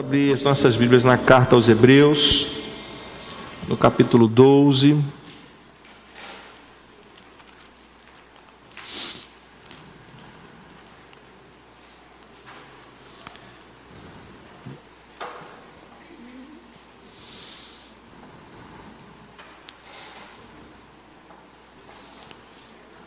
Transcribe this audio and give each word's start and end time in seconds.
abrir 0.00 0.32
as 0.32 0.42
nossas 0.42 0.76
Bíblias 0.76 1.04
na 1.04 1.18
carta 1.18 1.54
aos 1.54 1.68
Hebreus, 1.68 2.48
no 3.68 3.76
capítulo 3.76 4.26
12. 4.26 4.98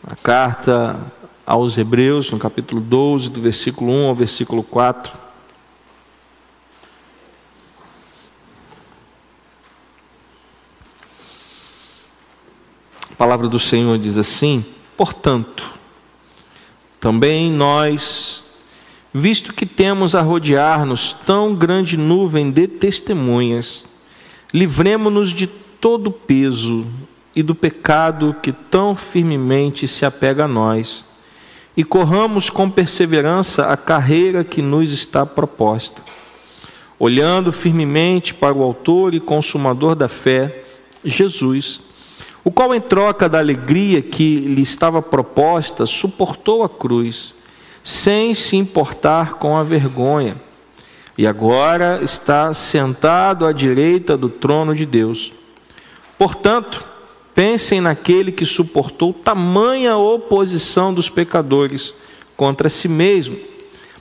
A 0.06 0.14
carta 0.22 0.96
aos 1.44 1.76
Hebreus, 1.76 2.30
no 2.30 2.38
capítulo 2.38 2.80
12, 2.80 3.30
do 3.30 3.40
versículo 3.40 3.90
1 3.90 4.06
ao 4.06 4.14
versículo 4.14 4.62
4. 4.62 5.23
Palavra 13.24 13.48
do 13.48 13.58
Senhor 13.58 13.96
diz 13.96 14.18
assim: 14.18 14.62
portanto, 14.98 15.72
também 17.00 17.50
nós, 17.50 18.44
visto 19.14 19.54
que 19.54 19.64
temos 19.64 20.14
a 20.14 20.20
rodear-nos 20.20 21.14
tão 21.24 21.54
grande 21.54 21.96
nuvem 21.96 22.50
de 22.50 22.68
testemunhas, 22.68 23.86
livremo-nos 24.52 25.30
de 25.30 25.46
todo 25.46 26.08
o 26.08 26.12
peso 26.12 26.86
e 27.34 27.42
do 27.42 27.54
pecado 27.54 28.36
que 28.42 28.52
tão 28.52 28.94
firmemente 28.94 29.88
se 29.88 30.04
apega 30.04 30.44
a 30.44 30.48
nós, 30.48 31.02
e 31.74 31.82
corramos 31.82 32.50
com 32.50 32.68
perseverança 32.68 33.72
a 33.72 33.76
carreira 33.78 34.44
que 34.44 34.60
nos 34.60 34.92
está 34.92 35.24
proposta, 35.24 36.02
olhando 36.98 37.54
firmemente 37.54 38.34
para 38.34 38.52
o 38.52 38.62
Autor 38.62 39.14
e 39.14 39.18
Consumador 39.18 39.94
da 39.94 40.08
fé, 40.08 40.62
Jesus 41.02 41.80
o 42.44 42.50
qual, 42.50 42.74
em 42.74 42.80
troca 42.80 43.26
da 43.26 43.38
alegria 43.38 44.02
que 44.02 44.36
lhe 44.36 44.60
estava 44.60 45.00
proposta, 45.00 45.86
suportou 45.86 46.62
a 46.62 46.68
cruz, 46.68 47.34
sem 47.82 48.34
se 48.34 48.54
importar 48.54 49.34
com 49.34 49.56
a 49.56 49.62
vergonha, 49.62 50.36
e 51.16 51.26
agora 51.26 52.00
está 52.02 52.52
sentado 52.52 53.46
à 53.46 53.52
direita 53.52 54.16
do 54.16 54.28
trono 54.28 54.74
de 54.74 54.84
Deus. 54.84 55.32
Portanto, 56.18 56.84
pensem 57.34 57.80
naquele 57.80 58.30
que 58.30 58.44
suportou 58.44 59.12
tamanha 59.12 59.96
oposição 59.96 60.92
dos 60.92 61.08
pecadores 61.08 61.94
contra 62.36 62.68
si 62.68 62.88
mesmo, 62.88 63.38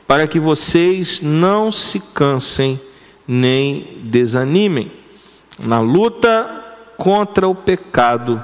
para 0.06 0.28
que 0.28 0.40
vocês 0.40 1.22
não 1.22 1.72
se 1.72 2.00
cansem 2.00 2.80
nem 3.28 3.88
desanimem. 4.04 4.92
Na 5.60 5.80
luta 5.80 6.63
contra 7.04 7.50
o 7.50 7.54
pecado, 7.54 8.42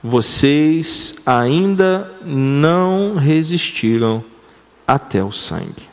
vocês 0.00 1.16
ainda 1.26 2.08
não 2.24 3.16
resistiram 3.16 4.22
até 4.86 5.24
o 5.24 5.32
sangue. 5.32 5.88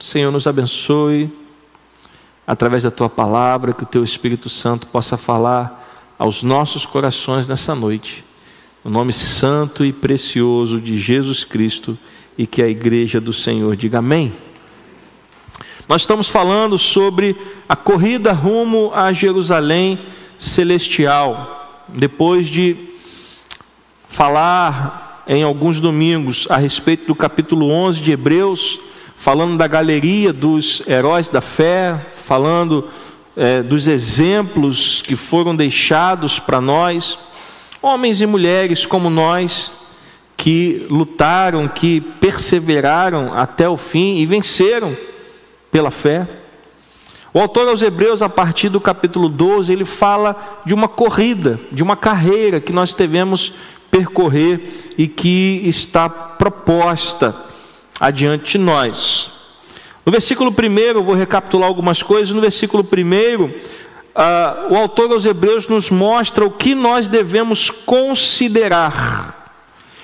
Senhor, 0.00 0.32
nos 0.32 0.48
abençoe 0.48 1.30
através 2.44 2.82
da 2.82 2.90
tua 2.90 3.08
palavra, 3.08 3.72
que 3.72 3.84
o 3.84 3.86
teu 3.86 4.02
Espírito 4.02 4.50
Santo 4.50 4.88
possa 4.88 5.16
falar 5.16 5.88
aos 6.18 6.42
nossos 6.42 6.84
corações 6.84 7.46
nessa 7.46 7.72
noite. 7.72 8.24
No 8.84 8.90
nome 8.90 9.12
santo 9.12 9.84
e 9.84 9.92
precioso 9.92 10.80
de 10.80 10.98
Jesus 10.98 11.44
Cristo 11.44 11.96
e 12.36 12.48
que 12.48 12.60
a 12.60 12.68
igreja 12.68 13.20
do 13.20 13.32
Senhor 13.32 13.76
diga 13.76 14.00
amém. 14.00 14.32
Nós 15.88 16.02
estamos 16.02 16.28
falando 16.28 16.76
sobre 16.76 17.36
a 17.68 17.76
corrida 17.76 18.32
rumo 18.32 18.90
a 18.92 19.12
Jerusalém 19.12 20.00
celestial. 20.38 21.84
Depois 21.88 22.46
de 22.46 22.76
falar 24.08 25.24
em 25.26 25.42
alguns 25.42 25.80
domingos 25.80 26.46
a 26.48 26.56
respeito 26.56 27.06
do 27.06 27.14
capítulo 27.14 27.70
11 27.70 28.00
de 28.00 28.12
Hebreus, 28.12 28.80
falando 29.16 29.58
da 29.58 29.66
galeria 29.66 30.32
dos 30.32 30.82
heróis 30.86 31.28
da 31.28 31.40
fé, 31.40 31.98
falando 32.24 32.88
é, 33.36 33.62
dos 33.62 33.88
exemplos 33.88 35.02
que 35.02 35.16
foram 35.16 35.54
deixados 35.54 36.38
para 36.38 36.60
nós, 36.60 37.18
homens 37.82 38.20
e 38.20 38.26
mulheres 38.26 38.86
como 38.86 39.10
nós, 39.10 39.72
que 40.36 40.86
lutaram, 40.88 41.66
que 41.68 42.00
perseveraram 42.00 43.36
até 43.36 43.68
o 43.68 43.76
fim 43.76 44.18
e 44.18 44.26
venceram 44.26 44.96
pela 45.70 45.90
fé. 45.90 46.26
O 47.38 47.40
autor 47.40 47.68
aos 47.68 47.82
Hebreus, 47.82 48.20
a 48.20 48.28
partir 48.28 48.68
do 48.68 48.80
capítulo 48.80 49.28
12, 49.28 49.72
ele 49.72 49.84
fala 49.84 50.60
de 50.66 50.74
uma 50.74 50.88
corrida, 50.88 51.60
de 51.70 51.84
uma 51.84 51.96
carreira 51.96 52.60
que 52.60 52.72
nós 52.72 52.92
devemos 52.92 53.52
percorrer 53.92 54.90
e 54.98 55.06
que 55.06 55.62
está 55.64 56.08
proposta 56.08 57.32
adiante 58.00 58.58
de 58.58 58.64
nós. 58.64 59.30
No 60.04 60.10
versículo 60.10 60.50
1, 60.50 60.78
eu 60.80 61.04
vou 61.04 61.14
recapitular 61.14 61.68
algumas 61.68 62.02
coisas. 62.02 62.34
No 62.34 62.40
versículo 62.40 62.82
1, 62.82 63.44
uh, 63.44 63.52
o 64.72 64.76
autor 64.76 65.12
aos 65.12 65.24
Hebreus 65.24 65.68
nos 65.68 65.90
mostra 65.90 66.44
o 66.44 66.50
que 66.50 66.74
nós 66.74 67.08
devemos 67.08 67.70
considerar 67.70 69.37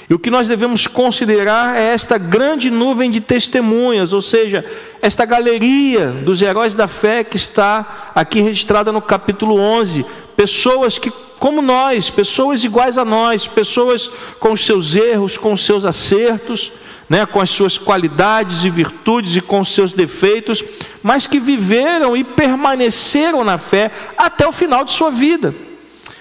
e 0.09 0.13
o 0.13 0.19
que 0.19 0.31
nós 0.31 0.49
devemos 0.49 0.87
considerar 0.87 1.77
é 1.77 1.95
esta 1.95 2.19
grande 2.19 2.71
nuvem 2.71 3.11
de 3.11 3.21
testemunhas, 3.21 4.13
ou 4.13 4.21
seja, 4.21 4.63
esta 5.01 5.25
galeria 5.25 6.09
dos 6.09 6.43
heróis 6.43 6.75
da 6.75 6.87
fé 6.87 7.25
que 7.25 7.37
está 7.37 8.11
aqui 8.15 8.41
registrada 8.41 8.93
no 8.93 9.01
capítulo 9.01 9.59
11. 9.59 10.05
Pessoas 10.37 10.99
que, 10.99 11.11
como 11.39 11.63
nós, 11.63 12.11
pessoas 12.11 12.63
iguais 12.65 12.99
a 12.99 13.05
nós, 13.05 13.47
pessoas 13.47 14.11
com 14.39 14.53
os 14.53 14.67
seus 14.67 14.95
erros, 14.95 15.39
com 15.39 15.55
os 15.55 15.65
seus 15.65 15.87
acertos, 15.87 16.71
né, 17.09 17.25
com 17.25 17.41
as 17.41 17.49
suas 17.49 17.79
qualidades 17.79 18.63
e 18.65 18.69
virtudes 18.69 19.37
e 19.37 19.41
com 19.41 19.61
os 19.61 19.73
seus 19.73 19.95
defeitos, 19.95 20.63
mas 21.03 21.27
que 21.27 21.41
viveram 21.41 22.15
e 22.15 22.23
permaneceram 22.23 23.43
na 23.43 23.57
fé 23.57 23.91
até 24.19 24.47
o 24.47 24.53
final 24.53 24.85
de 24.85 24.93
sua 24.93 25.11
vida. 25.11 25.55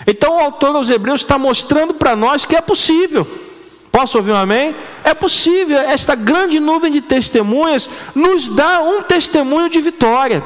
Então 0.08 0.38
o 0.38 0.40
autor 0.40 0.74
aos 0.74 0.90
Hebreus 0.90 1.22
está 1.22 1.38
mostrando 1.38 1.94
para 1.94 2.16
nós 2.16 2.46
que 2.46 2.56
é 2.56 2.62
possível. 2.62 3.43
Posso 3.94 4.18
ouvir 4.18 4.32
um 4.32 4.36
amém? 4.36 4.76
É 5.04 5.14
possível, 5.14 5.78
esta 5.78 6.16
grande 6.16 6.60
nuvem 6.60 6.92
de 6.92 7.00
testemunhas 7.00 7.88
nos 8.16 8.48
dá 8.48 8.82
um 8.82 9.04
testemunho 9.04 9.70
de 9.70 9.80
vitória. 9.80 10.44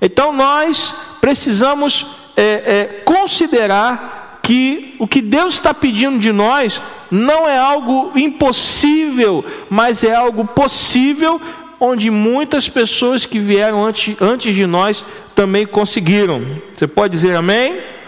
Então 0.00 0.32
nós 0.32 0.94
precisamos 1.20 2.06
é, 2.34 2.42
é, 2.42 2.84
considerar 3.04 4.40
que 4.42 4.96
o 4.98 5.06
que 5.06 5.20
Deus 5.20 5.52
está 5.52 5.74
pedindo 5.74 6.18
de 6.18 6.32
nós 6.32 6.80
não 7.10 7.46
é 7.46 7.58
algo 7.58 8.10
impossível, 8.18 9.44
mas 9.68 10.02
é 10.02 10.14
algo 10.14 10.46
possível, 10.46 11.38
onde 11.78 12.10
muitas 12.10 12.70
pessoas 12.70 13.26
que 13.26 13.38
vieram 13.38 13.84
antes, 13.84 14.16
antes 14.18 14.54
de 14.54 14.66
nós 14.66 15.04
também 15.34 15.66
conseguiram. 15.66 16.40
Você 16.74 16.86
pode 16.86 17.12
dizer 17.12 17.36
amém? 17.36 17.99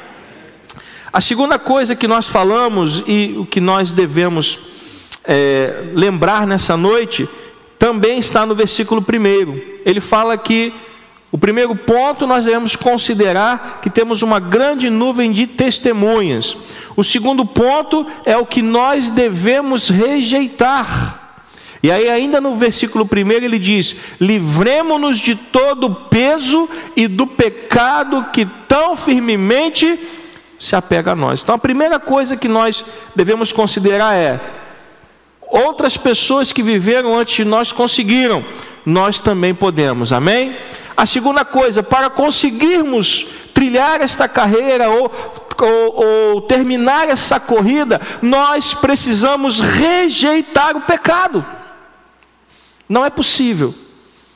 A 1.12 1.20
segunda 1.20 1.58
coisa 1.58 1.94
que 1.94 2.08
nós 2.08 2.26
falamos 2.26 3.02
e 3.06 3.34
o 3.36 3.44
que 3.44 3.60
nós 3.60 3.92
devemos 3.92 4.58
é, 5.24 5.90
lembrar 5.92 6.46
nessa 6.46 6.74
noite 6.74 7.28
também 7.78 8.18
está 8.18 8.46
no 8.46 8.54
versículo 8.54 9.02
primeiro. 9.02 9.62
Ele 9.84 10.00
fala 10.00 10.38
que 10.38 10.72
o 11.30 11.36
primeiro 11.36 11.76
ponto 11.76 12.26
nós 12.26 12.46
devemos 12.46 12.76
considerar 12.76 13.80
que 13.82 13.90
temos 13.90 14.22
uma 14.22 14.40
grande 14.40 14.88
nuvem 14.88 15.32
de 15.32 15.46
testemunhas. 15.46 16.56
O 16.96 17.04
segundo 17.04 17.44
ponto 17.44 18.06
é 18.24 18.34
o 18.38 18.46
que 18.46 18.62
nós 18.62 19.10
devemos 19.10 19.90
rejeitar. 19.90 21.36
E 21.82 21.90
aí, 21.90 22.08
ainda 22.08 22.40
no 22.40 22.54
versículo 22.54 23.04
primeiro, 23.04 23.44
ele 23.44 23.58
diz: 23.58 23.94
livremos-nos 24.18 25.18
de 25.18 25.34
todo 25.34 25.88
o 25.88 25.94
peso 25.94 26.70
e 26.96 27.06
do 27.06 27.26
pecado 27.26 28.28
que 28.32 28.46
tão 28.66 28.96
firmemente 28.96 29.98
se 30.62 30.76
apega 30.76 31.10
a 31.10 31.16
nós. 31.16 31.42
Então 31.42 31.56
a 31.56 31.58
primeira 31.58 31.98
coisa 31.98 32.36
que 32.36 32.46
nós 32.46 32.84
devemos 33.16 33.50
considerar 33.50 34.14
é: 34.14 34.40
outras 35.40 35.96
pessoas 35.96 36.52
que 36.52 36.62
viveram 36.62 37.18
antes 37.18 37.34
de 37.34 37.44
nós 37.44 37.72
conseguiram, 37.72 38.44
nós 38.86 39.18
também 39.18 39.52
podemos, 39.52 40.12
amém? 40.12 40.56
A 40.96 41.04
segunda 41.04 41.44
coisa, 41.44 41.82
para 41.82 42.08
conseguirmos 42.08 43.26
trilhar 43.52 44.00
esta 44.00 44.28
carreira 44.28 44.88
ou, 44.88 45.10
ou, 45.58 46.06
ou 46.06 46.40
terminar 46.42 47.08
essa 47.08 47.40
corrida, 47.40 48.00
nós 48.20 48.72
precisamos 48.72 49.58
rejeitar 49.58 50.76
o 50.76 50.82
pecado. 50.82 51.44
Não 52.88 53.04
é 53.04 53.10
possível 53.10 53.74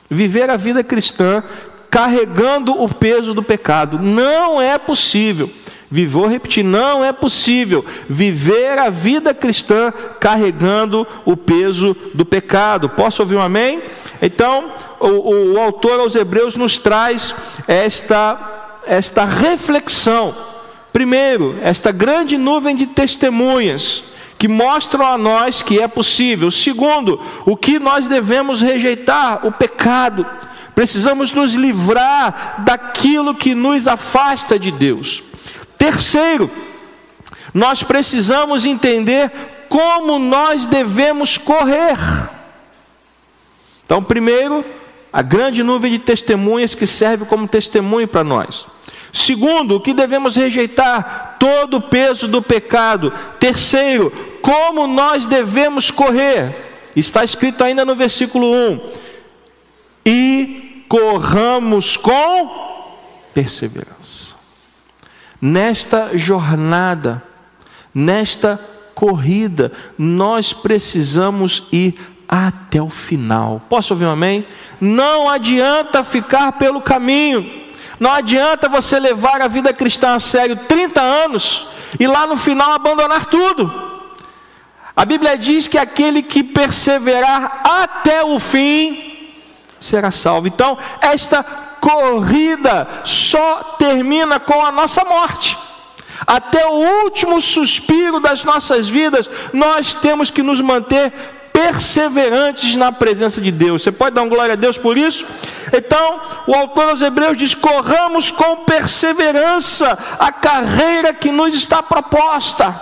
viver 0.09 0.49
a 0.49 0.57
vida 0.57 0.83
cristã 0.83 1.41
carregando 1.89 2.73
o 2.73 2.93
peso 2.93 3.33
do 3.33 3.41
pecado. 3.41 3.97
Não 3.97 4.61
é 4.61 4.77
possível. 4.77 5.49
Vou 5.89 6.27
repetir, 6.27 6.63
não 6.63 7.03
é 7.03 7.13
possível 7.13 7.85
viver 8.09 8.77
a 8.77 8.89
vida 8.89 9.33
cristã 9.33 9.93
carregando 10.19 11.07
o 11.23 11.37
peso 11.37 11.95
do 12.13 12.25
pecado. 12.25 12.89
Posso 12.89 13.21
ouvir 13.21 13.35
um 13.35 13.41
amém? 13.41 13.81
Então, 14.21 14.71
o, 14.99 15.53
o 15.53 15.61
autor 15.61 15.99
aos 16.01 16.15
Hebreus 16.15 16.57
nos 16.57 16.77
traz 16.77 17.33
esta, 17.67 18.81
esta 18.85 19.23
reflexão. 19.23 20.35
Primeiro, 20.91 21.57
esta 21.61 21.91
grande 21.91 22.37
nuvem 22.37 22.75
de 22.75 22.87
testemunhas 22.87 24.03
que 24.37 24.47
mostram 24.47 25.05
a 25.05 25.17
nós 25.17 25.61
que 25.61 25.79
é 25.79 25.87
possível. 25.87 26.51
Segundo, 26.51 27.19
o 27.45 27.55
que 27.55 27.79
nós 27.79 28.07
devemos 28.07 28.61
rejeitar? 28.61 29.45
O 29.45 29.51
pecado. 29.51 30.25
Precisamos 30.75 31.31
nos 31.31 31.53
livrar 31.53 32.63
daquilo 32.65 33.33
que 33.33 33.55
nos 33.55 33.87
afasta 33.87 34.59
de 34.59 34.69
Deus. 34.69 35.23
Terceiro, 35.77 36.49
nós 37.53 37.83
precisamos 37.83 38.65
entender 38.65 39.31
como 39.69 40.19
nós 40.19 40.65
devemos 40.65 41.37
correr. 41.37 41.97
Então, 43.85 44.03
primeiro, 44.03 44.65
a 45.11 45.21
grande 45.21 45.63
nuvem 45.63 45.91
de 45.91 45.99
testemunhas 45.99 46.75
que 46.75 46.85
serve 46.85 47.25
como 47.25 47.47
testemunho 47.47 48.07
para 48.07 48.23
nós. 48.23 48.65
Segundo, 49.13 49.75
o 49.75 49.79
que 49.79 49.93
devemos 49.93 50.35
rejeitar? 50.35 51.37
Todo 51.39 51.77
o 51.77 51.81
peso 51.81 52.27
do 52.27 52.41
pecado. 52.41 53.11
Terceiro, 53.39 54.11
como 54.41 54.85
nós 54.85 55.25
devemos 55.25 55.89
correr? 55.89 56.89
Está 56.95 57.23
escrito 57.23 57.63
ainda 57.63 57.85
no 57.85 57.95
versículo 57.95 58.51
1: 58.51 58.79
E 60.05 60.85
corramos 60.89 61.95
com 61.95 62.67
perseverança 63.33 64.26
nesta 65.41 66.17
jornada, 66.17 67.23
nesta 67.93 68.59
corrida, 68.93 69.71
nós 69.97 70.53
precisamos 70.53 71.67
ir 71.71 71.95
até 72.27 72.81
o 72.81 72.89
final. 72.89 73.61
Posso 73.69 73.93
ouvir 73.93 74.05
um 74.05 74.11
amém? 74.11 74.45
Não 74.81 75.29
adianta 75.29 76.03
ficar 76.03 76.53
pelo 76.53 76.81
caminho. 76.81 77.67
Não 77.99 78.11
adianta 78.11 78.69
você 78.69 78.99
levar 78.99 79.41
a 79.41 79.47
vida 79.47 79.73
cristã 79.73 80.15
a 80.15 80.19
sério 80.19 80.55
30 80.55 81.01
anos 81.01 81.67
e 81.99 82.05
lá 82.05 82.27
no 82.27 82.35
final 82.35 82.73
abandonar 82.73 83.25
tudo. 83.25 83.87
A 84.95 85.05
Bíblia 85.05 85.37
diz 85.37 85.67
que 85.67 85.77
aquele 85.77 86.21
que 86.21 86.43
perseverar 86.43 87.61
até 87.63 88.23
o 88.23 88.39
fim 88.39 89.29
será 89.79 90.09
salvo. 90.11 90.47
Então, 90.47 90.77
esta 90.99 91.43
corrida 91.87 92.85
só 93.05 93.75
termina 93.79 94.41
com 94.41 94.61
a 94.61 94.71
nossa 94.73 95.05
morte. 95.05 95.57
Até 96.25 96.65
o 96.65 97.03
último 97.03 97.39
suspiro 97.39 98.19
das 98.19 98.43
nossas 98.43 98.89
vidas, 98.89 99.29
nós 99.53 99.93
temos 99.93 100.29
que 100.29 100.43
nos 100.43 100.59
manter 100.59 101.13
perseverantes 101.53 102.75
na 102.75 102.91
presença 102.91 103.39
de 103.39 103.51
Deus. 103.51 103.83
Você 103.83 103.91
pode 103.91 104.15
dar 104.15 104.23
um 104.23 104.29
glória 104.29 104.53
a 104.53 104.57
Deus 104.57 104.77
por 104.77 104.97
isso? 104.97 105.25
Então, 105.71 106.19
o 106.45 106.53
autor 106.53 106.89
aos 106.89 107.01
Hebreus 107.01 107.37
diz: 107.37 107.55
corramos 107.55 108.31
com 108.31 108.57
perseverança 108.57 109.97
a 110.19 110.31
carreira 110.31 111.13
que 111.13 111.31
nos 111.31 111.55
está 111.55 111.81
proposta. 111.81 112.75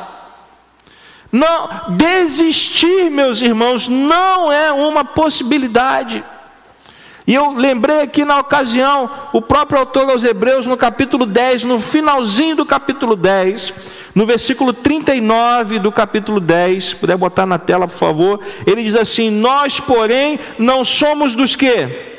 Não, 1.31 1.69
desistir, 1.90 3.12
meus 3.12 3.42
irmãos, 3.42 3.88
não 3.88 4.51
é 4.51 4.72
uma 4.72 5.04
possibilidade. 5.04 6.24
E 7.27 7.33
eu 7.33 7.54
lembrei 7.54 8.01
aqui 8.01 8.24
na 8.24 8.39
ocasião, 8.39 9.10
o 9.33 9.42
próprio 9.42 9.80
autor 9.80 10.10
aos 10.10 10.24
Hebreus, 10.24 10.68
no 10.68 10.77
capítulo 10.77 11.25
10, 11.25 11.63
no 11.63 11.80
finalzinho 11.80 12.56
do 12.56 12.66
capítulo 12.66 13.16
10, 13.16 13.74
no 14.13 14.27
versículo 14.27 14.72
39 14.72 15.80
do 15.80 15.92
capítulo 15.92 16.39
10, 16.39 16.86
se 16.86 16.95
puder 16.95 17.18
botar 17.18 17.48
na 17.48 17.57
tela, 17.57 17.88
por 17.88 17.98
favor, 17.98 18.39
ele 18.66 18.83
diz 18.83 18.95
assim: 18.95 19.31
Nós, 19.31 19.80
porém, 19.80 20.39
não 20.60 20.86
somos 20.86 21.33
dos 21.33 21.56
que 21.56 22.13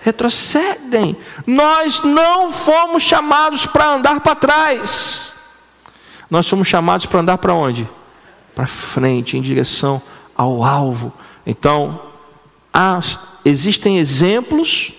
retrocedem, 0.00 1.16
nós 1.44 2.04
não 2.04 2.52
fomos 2.52 3.02
chamados 3.02 3.66
para 3.66 3.94
andar 3.94 4.20
para 4.20 4.36
trás, 4.36 5.32
nós 6.30 6.46
somos 6.46 6.68
chamados 6.68 7.04
para 7.04 7.20
andar 7.20 7.38
para 7.38 7.52
onde? 7.52 7.86
Para 8.54 8.66
frente, 8.66 9.36
em 9.36 9.42
direção 9.42 10.00
ao 10.36 10.62
alvo. 10.62 11.12
Então, 11.44 12.00
as 12.72 13.29
existem 13.44 13.98
exemplos 13.98 14.92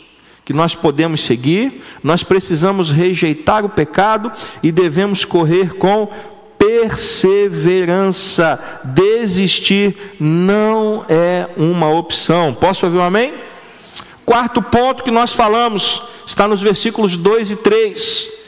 que 0.43 0.51
nós 0.53 0.75
podemos 0.75 1.23
seguir, 1.23 1.81
nós 2.03 2.23
precisamos 2.23 2.91
rejeitar 2.91 3.63
o 3.63 3.69
pecado 3.69 4.29
e 4.61 4.69
devemos 4.71 5.23
correr 5.23 5.75
com 5.75 6.09
perseverança. 6.57 8.59
Desistir 8.83 9.95
não 10.19 11.05
é 11.07 11.47
uma 11.55 11.89
opção. 11.89 12.53
Posso 12.53 12.85
ouvir 12.85 12.97
um 12.97 13.03
amém? 13.03 13.33
Quarto 14.25 14.61
ponto 14.61 15.03
que 15.03 15.11
nós 15.11 15.31
falamos 15.33 16.03
está 16.25 16.47
nos 16.47 16.61
versículos 16.61 17.17
2 17.17 17.51
e 17.51 17.55
3 17.55 18.40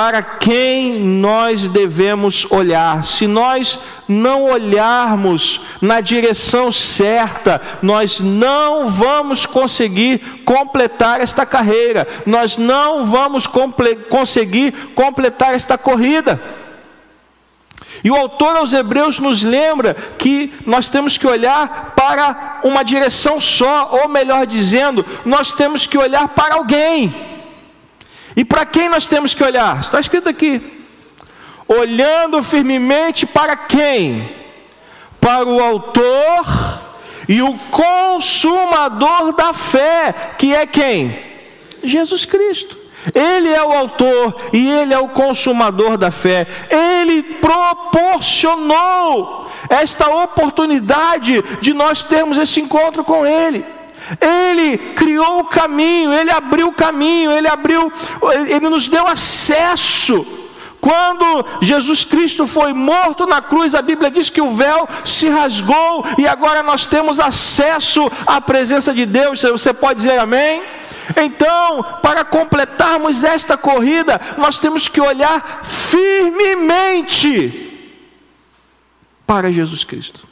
para 0.00 0.22
quem 0.22 0.94
nós 0.98 1.68
devemos 1.68 2.46
olhar. 2.50 3.04
Se 3.04 3.26
nós 3.26 3.78
não 4.08 4.44
olharmos 4.44 5.60
na 5.78 6.00
direção 6.00 6.72
certa, 6.72 7.60
nós 7.82 8.18
não 8.18 8.88
vamos 8.88 9.44
conseguir 9.44 10.40
completar 10.46 11.20
esta 11.20 11.44
carreira, 11.44 12.08
nós 12.24 12.56
não 12.56 13.04
vamos 13.04 13.46
comple 13.46 13.94
conseguir 14.08 14.72
completar 14.94 15.54
esta 15.54 15.76
corrida. 15.76 16.40
E 18.02 18.10
o 18.10 18.16
autor 18.16 18.56
aos 18.56 18.72
Hebreus 18.72 19.18
nos 19.18 19.42
lembra 19.42 19.94
que 20.16 20.50
nós 20.64 20.88
temos 20.88 21.18
que 21.18 21.26
olhar 21.26 21.92
para 21.94 22.60
uma 22.64 22.82
direção 22.82 23.38
só, 23.38 23.90
ou 24.02 24.08
melhor 24.08 24.46
dizendo, 24.46 25.04
nós 25.26 25.52
temos 25.52 25.86
que 25.86 25.98
olhar 25.98 26.26
para 26.28 26.54
alguém. 26.54 27.29
E 28.40 28.44
para 28.44 28.64
quem 28.64 28.88
nós 28.88 29.06
temos 29.06 29.34
que 29.34 29.44
olhar? 29.44 29.80
Está 29.80 30.00
escrito 30.00 30.26
aqui. 30.26 30.62
Olhando 31.68 32.42
firmemente 32.42 33.26
para 33.26 33.54
quem? 33.54 34.34
Para 35.20 35.46
o 35.46 35.62
Autor 35.62 36.80
e 37.28 37.42
o 37.42 37.52
Consumador 37.70 39.34
da 39.34 39.52
fé, 39.52 40.14
que 40.38 40.54
é 40.54 40.66
quem? 40.66 41.22
Jesus 41.84 42.24
Cristo. 42.24 42.78
Ele 43.14 43.50
é 43.50 43.62
o 43.62 43.72
autor 43.72 44.34
e 44.54 44.70
ele 44.70 44.94
é 44.94 44.98
o 44.98 45.08
consumador 45.08 45.98
da 45.98 46.10
fé. 46.10 46.46
Ele 46.70 47.22
proporcionou 47.22 48.20
esta 49.68 50.08
oportunidade 50.08 51.42
de 51.60 51.74
nós 51.74 52.02
termos 52.02 52.38
esse 52.38 52.58
encontro 52.60 53.04
com 53.04 53.26
ele. 53.26 53.64
Ele 54.20 54.78
criou 54.94 55.40
o 55.40 55.44
caminho, 55.44 56.12
ele 56.12 56.30
abriu 56.30 56.68
o 56.68 56.72
caminho, 56.72 57.32
ele 57.32 57.48
abriu, 57.48 57.92
ele 58.48 58.68
nos 58.68 58.88
deu 58.88 59.06
acesso. 59.06 60.26
Quando 60.80 61.44
Jesus 61.60 62.04
Cristo 62.04 62.46
foi 62.46 62.72
morto 62.72 63.26
na 63.26 63.42
cruz, 63.42 63.74
a 63.74 63.82
Bíblia 63.82 64.10
diz 64.10 64.30
que 64.30 64.40
o 64.40 64.52
véu 64.52 64.88
se 65.04 65.28
rasgou 65.28 66.06
e 66.16 66.26
agora 66.26 66.62
nós 66.62 66.86
temos 66.86 67.20
acesso 67.20 68.10
à 68.26 68.40
presença 68.40 68.94
de 68.94 69.04
Deus. 69.04 69.42
Você 69.42 69.74
pode 69.74 69.96
dizer 69.96 70.18
amém? 70.18 70.62
Então, 71.16 71.82
para 72.00 72.24
completarmos 72.24 73.24
esta 73.24 73.58
corrida, 73.58 74.18
nós 74.38 74.58
temos 74.58 74.88
que 74.88 75.00
olhar 75.00 75.62
firmemente 75.64 77.68
para 79.26 79.52
Jesus 79.52 79.84
Cristo. 79.84 80.29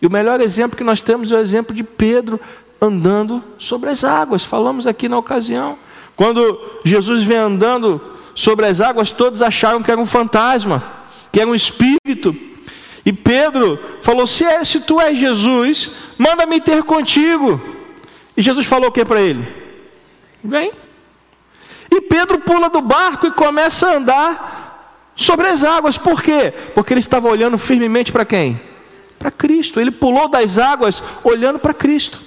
E 0.00 0.06
o 0.06 0.10
melhor 0.10 0.40
exemplo 0.40 0.76
que 0.76 0.84
nós 0.84 1.00
temos 1.00 1.30
é 1.30 1.36
o 1.36 1.40
exemplo 1.40 1.74
de 1.74 1.82
Pedro 1.82 2.40
andando 2.80 3.42
sobre 3.58 3.90
as 3.90 4.02
águas. 4.04 4.44
Falamos 4.44 4.86
aqui 4.86 5.08
na 5.08 5.18
ocasião. 5.18 5.78
Quando 6.16 6.58
Jesus 6.84 7.22
vem 7.22 7.36
andando 7.36 8.00
sobre 8.34 8.66
as 8.66 8.80
águas, 8.80 9.10
todos 9.10 9.42
acharam 9.42 9.82
que 9.82 9.90
era 9.90 10.00
um 10.00 10.06
fantasma, 10.06 10.82
que 11.30 11.40
era 11.40 11.50
um 11.50 11.54
espírito. 11.54 12.34
E 13.04 13.12
Pedro 13.12 13.78
falou: 14.00 14.26
Se, 14.26 14.44
é, 14.44 14.64
se 14.64 14.80
tu 14.80 15.00
és 15.00 15.18
Jesus, 15.18 15.90
manda-me 16.18 16.60
ter 16.60 16.82
contigo. 16.82 17.60
E 18.36 18.42
Jesus 18.42 18.66
falou 18.66 18.88
o 18.88 18.92
que 18.92 19.04
para 19.04 19.20
ele? 19.20 19.46
Vem. 20.42 20.72
E 21.90 22.00
Pedro 22.02 22.38
pula 22.38 22.70
do 22.70 22.80
barco 22.80 23.26
e 23.26 23.32
começa 23.32 23.88
a 23.88 23.96
andar 23.96 25.12
sobre 25.16 25.48
as 25.48 25.64
águas. 25.64 25.98
Por 25.98 26.22
quê? 26.22 26.52
Porque 26.74 26.92
ele 26.92 27.00
estava 27.00 27.28
olhando 27.28 27.58
firmemente 27.58 28.12
para 28.12 28.24
quem? 28.24 28.60
Para 29.20 29.30
Cristo. 29.30 29.78
Ele 29.78 29.90
pulou 29.90 30.28
das 30.28 30.56
águas 30.56 31.02
olhando 31.22 31.58
para 31.58 31.74
Cristo. 31.74 32.18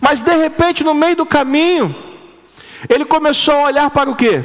Mas 0.00 0.20
de 0.20 0.34
repente, 0.36 0.84
no 0.84 0.94
meio 0.94 1.16
do 1.16 1.26
caminho, 1.26 1.94
ele 2.88 3.04
começou 3.04 3.54
a 3.54 3.64
olhar 3.64 3.90
para 3.90 4.08
o 4.08 4.14
quê? 4.14 4.44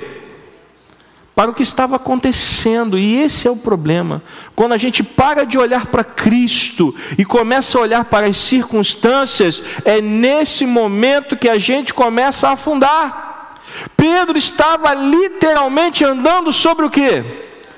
Para 1.36 1.52
o 1.52 1.54
que 1.54 1.62
estava 1.62 1.96
acontecendo, 1.96 2.98
e 2.98 3.18
esse 3.18 3.48
é 3.48 3.52
o 3.52 3.56
problema. 3.56 4.22
Quando 4.56 4.74
a 4.74 4.78
gente 4.78 5.04
para 5.04 5.46
de 5.46 5.58
olhar 5.58 5.88
para 5.88 6.04
Cristo 6.04 6.94
e 7.18 7.24
começa 7.24 7.78
a 7.78 7.82
olhar 7.82 8.06
para 8.06 8.28
as 8.28 8.38
circunstâncias, 8.38 9.62
é 9.86 10.02
nesse 10.02 10.66
momento 10.66 11.38
que 11.38 11.48
a 11.48 11.60
gente 11.60 11.94
começa 11.94 12.50
a 12.50 12.54
afundar. 12.54 13.60
Pedro 13.96 14.38
estava 14.38 14.94
literalmente 14.94 16.04
andando 16.04 16.52
sobre 16.52 16.86
o 16.86 16.90
quê? 16.90 17.24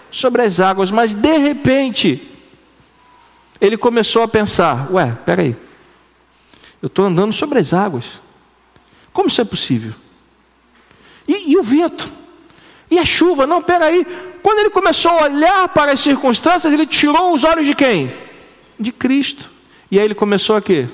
Sobre 0.09 0.41
as 0.41 0.59
águas, 0.59 0.89
mas 0.89 1.13
de 1.13 1.37
repente, 1.37 2.32
ele 3.63 3.77
começou 3.77 4.21
a 4.23 4.27
pensar: 4.27 4.91
ué, 4.91 5.15
peraí, 5.25 5.55
eu 6.81 6.87
estou 6.87 7.05
andando 7.05 7.31
sobre 7.31 7.59
as 7.59 7.73
águas, 7.73 8.21
como 9.13 9.29
isso 9.29 9.39
é 9.39 9.45
possível? 9.45 9.93
E, 11.25 11.53
e 11.53 11.57
o 11.57 11.63
vento? 11.63 12.11
E 12.91 12.99
a 12.99 13.05
chuva? 13.05 13.47
Não, 13.47 13.61
peraí. 13.61 14.05
Quando 14.43 14.59
ele 14.59 14.69
começou 14.69 15.11
a 15.11 15.23
olhar 15.23 15.69
para 15.69 15.93
as 15.93 16.01
circunstâncias, 16.01 16.73
ele 16.73 16.85
tirou 16.85 17.33
os 17.33 17.45
olhos 17.45 17.65
de 17.65 17.73
quem? 17.73 18.13
De 18.77 18.91
Cristo. 18.91 19.49
E 19.89 19.97
aí 19.97 20.03
ele 20.03 20.13
começou 20.13 20.57
a 20.57 20.61
quê? 20.61 20.89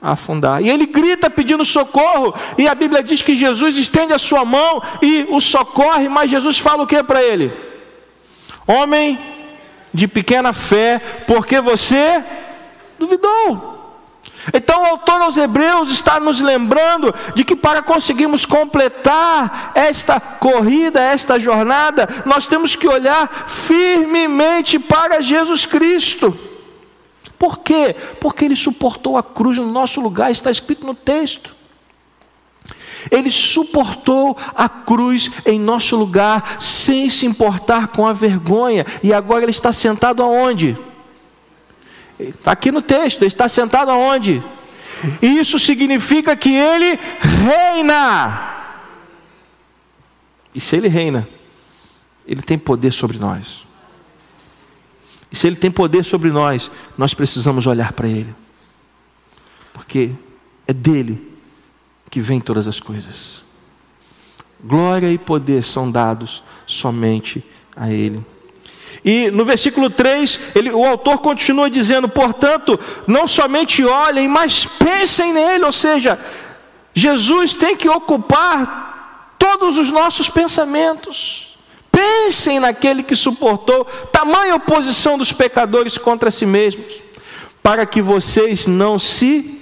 A 0.00 0.12
afundar. 0.12 0.62
E 0.62 0.70
ele 0.70 0.86
grita 0.86 1.28
pedindo 1.28 1.64
socorro. 1.66 2.34
E 2.56 2.66
a 2.66 2.74
Bíblia 2.74 3.02
diz 3.02 3.20
que 3.20 3.34
Jesus 3.34 3.76
estende 3.76 4.14
a 4.14 4.18
sua 4.18 4.44
mão 4.46 4.82
e 5.02 5.26
o 5.28 5.38
socorre. 5.40 6.08
Mas 6.08 6.30
Jesus 6.30 6.58
fala 6.58 6.82
o 6.82 6.86
que 6.86 7.02
para 7.02 7.22
ele? 7.22 7.52
Homem 8.66 9.18
de 9.92 10.06
pequena 10.06 10.52
fé, 10.52 10.98
porque 11.26 11.60
você 11.60 12.22
duvidou. 12.98 13.78
Então, 14.54 14.82
o 14.82 14.86
autor 14.86 15.20
aos 15.20 15.36
Hebreus 15.36 15.90
está 15.90 16.18
nos 16.18 16.40
lembrando 16.40 17.14
de 17.34 17.44
que 17.44 17.54
para 17.54 17.82
conseguirmos 17.82 18.46
completar 18.46 19.72
esta 19.74 20.18
corrida, 20.18 21.00
esta 21.00 21.38
jornada, 21.38 22.08
nós 22.24 22.46
temos 22.46 22.74
que 22.74 22.88
olhar 22.88 23.28
firmemente 23.46 24.78
para 24.78 25.20
Jesus 25.20 25.66
Cristo. 25.66 26.36
Por 27.38 27.58
quê? 27.58 27.94
Porque 28.20 28.44
ele 28.44 28.56
suportou 28.56 29.16
a 29.16 29.22
cruz 29.22 29.58
no 29.58 29.66
nosso 29.66 30.00
lugar, 30.00 30.30
está 30.30 30.50
escrito 30.50 30.86
no 30.86 30.94
texto. 30.94 31.59
Ele 33.10 33.30
suportou 33.30 34.36
a 34.54 34.68
cruz 34.68 35.30
em 35.46 35.58
nosso 35.58 35.96
lugar, 35.96 36.60
sem 36.60 37.08
se 37.08 37.24
importar 37.24 37.88
com 37.88 38.06
a 38.06 38.12
vergonha, 38.12 38.84
e 39.02 39.12
agora 39.12 39.44
ele 39.44 39.50
está 39.50 39.72
sentado 39.72 40.22
aonde? 40.22 40.76
Está 42.18 42.52
aqui 42.52 42.70
no 42.70 42.82
texto, 42.82 43.22
ele 43.22 43.28
está 43.28 43.48
sentado 43.48 43.90
aonde? 43.90 44.42
Isso 45.22 45.58
significa 45.58 46.36
que 46.36 46.52
ele 46.52 46.98
reina. 47.20 48.58
E 50.54 50.60
se 50.60 50.76
ele 50.76 50.88
reina, 50.88 51.26
ele 52.26 52.42
tem 52.42 52.58
poder 52.58 52.92
sobre 52.92 53.18
nós. 53.18 53.62
E 55.32 55.36
se 55.36 55.46
ele 55.46 55.56
tem 55.56 55.70
poder 55.70 56.04
sobre 56.04 56.30
nós, 56.30 56.70
nós 56.98 57.14
precisamos 57.14 57.66
olhar 57.66 57.92
para 57.92 58.08
ele. 58.08 58.34
Porque 59.72 60.10
é 60.66 60.72
dele 60.72 61.29
que 62.10 62.20
vem 62.20 62.40
todas 62.40 62.66
as 62.66 62.80
coisas. 62.80 63.42
Glória 64.62 65.10
e 65.10 65.16
poder 65.16 65.62
são 65.62 65.90
dados 65.90 66.42
somente 66.66 67.42
a 67.76 67.90
ele. 67.90 68.24
E 69.04 69.30
no 69.30 69.44
versículo 69.44 69.88
3, 69.88 70.40
ele, 70.54 70.70
o 70.70 70.84
autor 70.84 71.18
continua 71.18 71.70
dizendo: 71.70 72.08
portanto, 72.08 72.78
não 73.06 73.26
somente 73.26 73.84
olhem, 73.84 74.28
mas 74.28 74.66
pensem 74.66 75.32
nele, 75.32 75.64
ou 75.64 75.72
seja, 75.72 76.18
Jesus 76.92 77.54
tem 77.54 77.76
que 77.76 77.88
ocupar 77.88 79.34
todos 79.38 79.78
os 79.78 79.90
nossos 79.90 80.28
pensamentos. 80.28 81.56
Pensem 81.90 82.60
naquele 82.60 83.02
que 83.02 83.16
suportou 83.16 83.84
tamanha 84.12 84.54
oposição 84.54 85.16
dos 85.16 85.32
pecadores 85.32 85.96
contra 85.96 86.30
si 86.30 86.44
mesmos, 86.44 86.94
para 87.62 87.86
que 87.86 88.02
vocês 88.02 88.66
não 88.66 88.98
se 88.98 89.60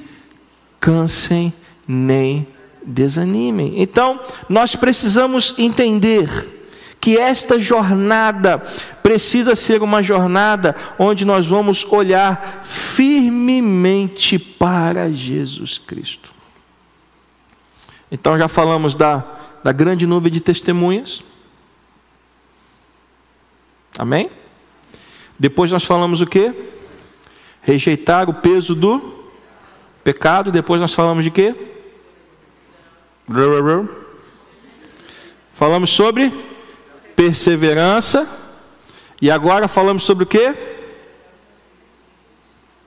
cansem 0.81 1.52
nem 1.88 2.47
desanimem. 2.85 3.80
Então, 3.80 4.21
nós 4.49 4.76
precisamos 4.76 5.54
entender 5.57 6.57
que 7.00 7.16
esta 7.16 7.59
jornada 7.59 8.59
precisa 9.02 9.54
ser 9.54 9.83
uma 9.83 10.02
jornada 10.02 10.75
onde 10.99 11.25
nós 11.25 11.47
vamos 11.47 11.85
olhar 11.85 12.62
firmemente 12.64 14.38
para 14.38 15.11
Jesus 15.11 15.78
Cristo. 15.78 16.33
Então 18.11 18.37
já 18.37 18.49
falamos 18.49 18.95
da, 18.95 19.25
da 19.62 19.71
grande 19.71 20.07
nuvem 20.07 20.33
de 20.33 20.40
testemunhas. 20.40 21.23
Amém? 23.97 24.30
Depois 25.38 25.71
nós 25.71 25.85
falamos 25.85 26.21
o 26.21 26.26
que? 26.26 26.52
Rejeitar 27.62 28.28
o 28.28 28.35
peso 28.35 28.75
do 28.75 29.30
pecado. 30.02 30.50
Depois 30.50 30.80
nós 30.80 30.92
falamos 30.92 31.23
de 31.23 31.30
quê? 31.30 31.54
Falamos 35.54 35.90
sobre 35.90 36.32
perseverança. 37.14 38.26
E 39.20 39.30
agora 39.30 39.66
falamos 39.68 40.04
sobre 40.04 40.25
o 40.25 40.26
que? 40.26 40.54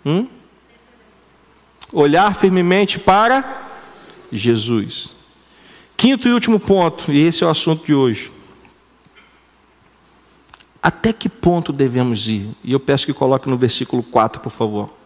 Hum? 0.06 0.28
Olhar 1.92 2.34
firmemente 2.36 2.98
para 2.98 3.70
Jesus. 4.32 5.10
Quinto 5.98 6.28
e 6.28 6.32
último 6.32 6.60
ponto, 6.60 7.12
e 7.12 7.20
esse 7.20 7.44
é 7.44 7.48
o 7.48 7.50
assunto 7.50 7.86
de 7.86 7.94
hoje. 7.94 8.32
Até 10.82 11.14
que 11.14 11.30
ponto 11.30 11.72
devemos 11.72 12.28
ir? 12.28 12.50
E 12.64 12.72
eu 12.72 12.80
peço 12.80 13.06
que 13.06 13.14
coloque 13.14 13.48
no 13.48 13.58
versículo 13.58 14.02
4, 14.02 14.42
por 14.42 14.52
favor. 14.52 15.01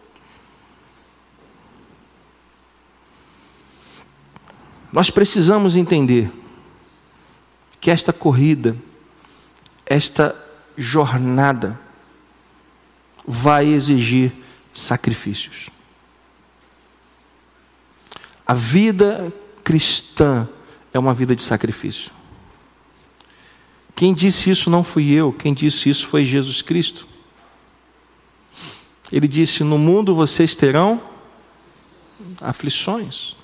Nós 4.96 5.10
precisamos 5.10 5.76
entender 5.76 6.32
que 7.78 7.90
esta 7.90 8.14
corrida 8.14 8.74
esta 9.84 10.34
jornada 10.74 11.78
vai 13.28 13.66
exigir 13.66 14.32
sacrifícios. 14.72 15.68
A 18.46 18.54
vida 18.54 19.30
cristã 19.62 20.48
é 20.94 20.98
uma 20.98 21.12
vida 21.12 21.36
de 21.36 21.42
sacrifício. 21.42 22.10
Quem 23.94 24.14
disse 24.14 24.48
isso 24.48 24.70
não 24.70 24.82
fui 24.82 25.12
eu, 25.12 25.30
quem 25.30 25.52
disse 25.52 25.90
isso 25.90 26.06
foi 26.06 26.24
Jesus 26.24 26.62
Cristo. 26.62 27.06
Ele 29.12 29.28
disse: 29.28 29.62
No 29.62 29.76
mundo 29.76 30.14
vocês 30.14 30.54
terão 30.54 31.02
aflições. 32.40 33.35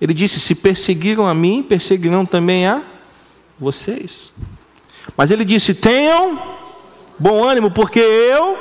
Ele 0.00 0.14
disse: 0.14 0.40
Se 0.40 0.54
perseguiram 0.54 1.26
a 1.26 1.34
mim, 1.34 1.62
perseguirão 1.62 2.26
também 2.26 2.66
a 2.66 2.82
vocês. 3.58 4.32
Mas 5.16 5.30
ele 5.30 5.44
disse: 5.44 5.74
tenham 5.74 6.38
bom 7.18 7.44
ânimo, 7.44 7.70
porque 7.70 8.00
eu 8.00 8.56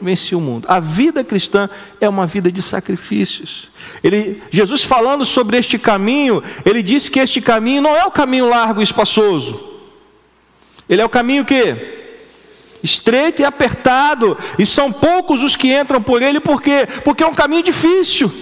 venci 0.00 0.34
o 0.34 0.40
mundo. 0.40 0.66
A 0.68 0.80
vida 0.80 1.22
cristã 1.22 1.68
é 2.00 2.08
uma 2.08 2.26
vida 2.26 2.50
de 2.50 2.62
sacrifícios. 2.62 3.68
Ele, 4.02 4.42
Jesus 4.50 4.82
falando 4.82 5.24
sobre 5.24 5.58
este 5.58 5.78
caminho, 5.78 6.42
ele 6.64 6.82
disse 6.82 7.10
que 7.10 7.20
este 7.20 7.40
caminho 7.40 7.82
não 7.82 7.94
é 7.94 8.04
o 8.04 8.10
caminho 8.10 8.48
largo 8.48 8.80
e 8.80 8.84
espaçoso. 8.84 9.68
Ele 10.88 11.00
é 11.02 11.04
o 11.04 11.10
caminho 11.10 11.44
que 11.44 11.98
estreito 12.82 13.42
e 13.42 13.44
apertado, 13.44 14.38
e 14.58 14.64
são 14.64 14.90
poucos 14.90 15.42
os 15.42 15.54
que 15.54 15.70
entram 15.72 16.00
por 16.00 16.22
ele, 16.22 16.40
por 16.40 16.62
quê? 16.62 16.88
Porque 17.04 17.22
é 17.22 17.26
um 17.26 17.34
caminho 17.34 17.62
difícil. 17.62 18.32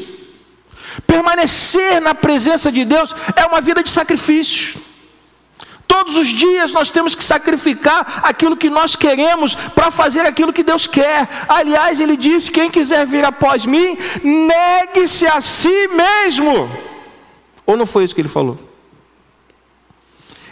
Permanecer 1.07 2.01
na 2.01 2.15
presença 2.15 2.71
de 2.71 2.85
Deus 2.85 3.15
é 3.37 3.45
uma 3.47 3.61
vida 3.61 3.83
de 3.83 3.91
sacrifício. 3.91 4.81
Todos 5.87 6.19
os 6.19 6.29
dias 6.29 6.71
nós 6.71 6.91
temos 6.91 7.15
que 7.15 7.25
sacrificar 7.25 8.21
aquilo 8.23 8.57
que 8.57 8.69
nós 8.69 8.95
queremos 8.95 9.55
para 9.55 9.91
fazer 9.91 10.21
aquilo 10.21 10.53
que 10.53 10.63
Deus 10.63 10.87
quer. 10.87 11.27
Aliás, 11.49 11.99
ele 11.99 12.17
disse: 12.17 12.51
quem 12.51 12.71
quiser 12.71 13.07
vir 13.07 13.25
após 13.25 13.65
mim, 13.65 13.97
negue-se 14.23 15.27
a 15.27 15.41
si 15.41 15.89
mesmo. 15.89 16.71
Ou 17.65 17.77
não 17.77 17.87
foi 17.87 18.05
isso 18.05 18.15
que 18.15 18.21
ele 18.21 18.29
falou? 18.29 18.59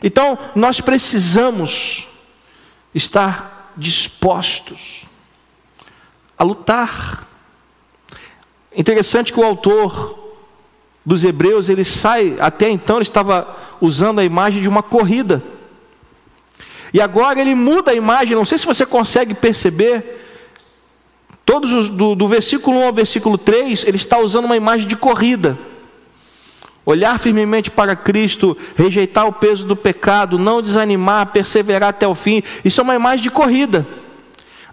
Então, 0.02 0.38
nós 0.54 0.80
precisamos 0.80 2.06
estar 2.94 3.72
dispostos 3.76 5.02
a 6.38 6.44
lutar. 6.44 7.26
Interessante 8.74 9.32
que 9.32 9.40
o 9.40 9.44
autor 9.44 10.25
dos 11.06 11.22
Hebreus, 11.24 11.68
ele 11.68 11.84
sai, 11.84 12.36
até 12.40 12.68
então 12.68 12.96
ele 12.96 13.04
estava 13.04 13.56
usando 13.80 14.18
a 14.18 14.24
imagem 14.24 14.60
de 14.60 14.68
uma 14.68 14.82
corrida. 14.82 15.40
E 16.92 17.00
agora 17.00 17.40
ele 17.40 17.54
muda 17.54 17.92
a 17.92 17.94
imagem, 17.94 18.34
não 18.34 18.44
sei 18.44 18.58
se 18.58 18.66
você 18.66 18.84
consegue 18.84 19.32
perceber. 19.32 20.24
Todos 21.44 21.72
os, 21.72 21.88
do, 21.88 22.16
do 22.16 22.26
versículo 22.26 22.78
1 22.80 22.86
ao 22.86 22.92
versículo 22.92 23.38
3, 23.38 23.84
ele 23.84 23.96
está 23.96 24.18
usando 24.18 24.46
uma 24.46 24.56
imagem 24.56 24.88
de 24.88 24.96
corrida. 24.96 25.56
Olhar 26.84 27.18
firmemente 27.20 27.70
para 27.70 27.94
Cristo, 27.94 28.56
rejeitar 28.74 29.28
o 29.28 29.32
peso 29.32 29.64
do 29.64 29.76
pecado, 29.76 30.40
não 30.40 30.60
desanimar, 30.60 31.26
perseverar 31.26 31.90
até 31.90 32.06
o 32.06 32.16
fim. 32.16 32.42
Isso 32.64 32.80
é 32.80 32.84
uma 32.84 32.96
imagem 32.96 33.22
de 33.22 33.30
corrida. 33.30 33.86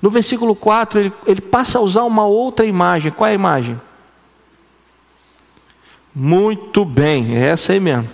No 0.01 0.09
versículo 0.09 0.55
4, 0.55 0.99
ele, 0.99 1.13
ele 1.27 1.41
passa 1.41 1.77
a 1.77 1.81
usar 1.81 2.03
uma 2.03 2.25
outra 2.25 2.65
imagem. 2.65 3.11
Qual 3.11 3.27
é 3.27 3.31
a 3.31 3.35
imagem? 3.35 3.79
Muito 6.15 6.85
bem, 6.85 7.37
é 7.37 7.49
essa 7.49 7.73
aí 7.73 7.79
mesmo. 7.79 8.09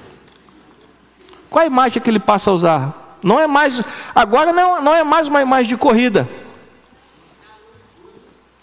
Qual 1.50 1.64
a 1.64 1.68
imagem 1.68 2.02
que 2.02 2.10
ele 2.10 2.20
passa 2.20 2.50
a 2.50 2.54
usar? 2.54 3.18
Não 3.22 3.40
é 3.40 3.48
mais, 3.48 3.84
agora 4.16 4.54
não, 4.54 4.82
não 4.82 4.94
é 4.94 5.04
mais 5.04 5.28
uma 5.28 5.42
imagem 5.42 5.70
de 5.70 5.78
corrida, 5.78 6.30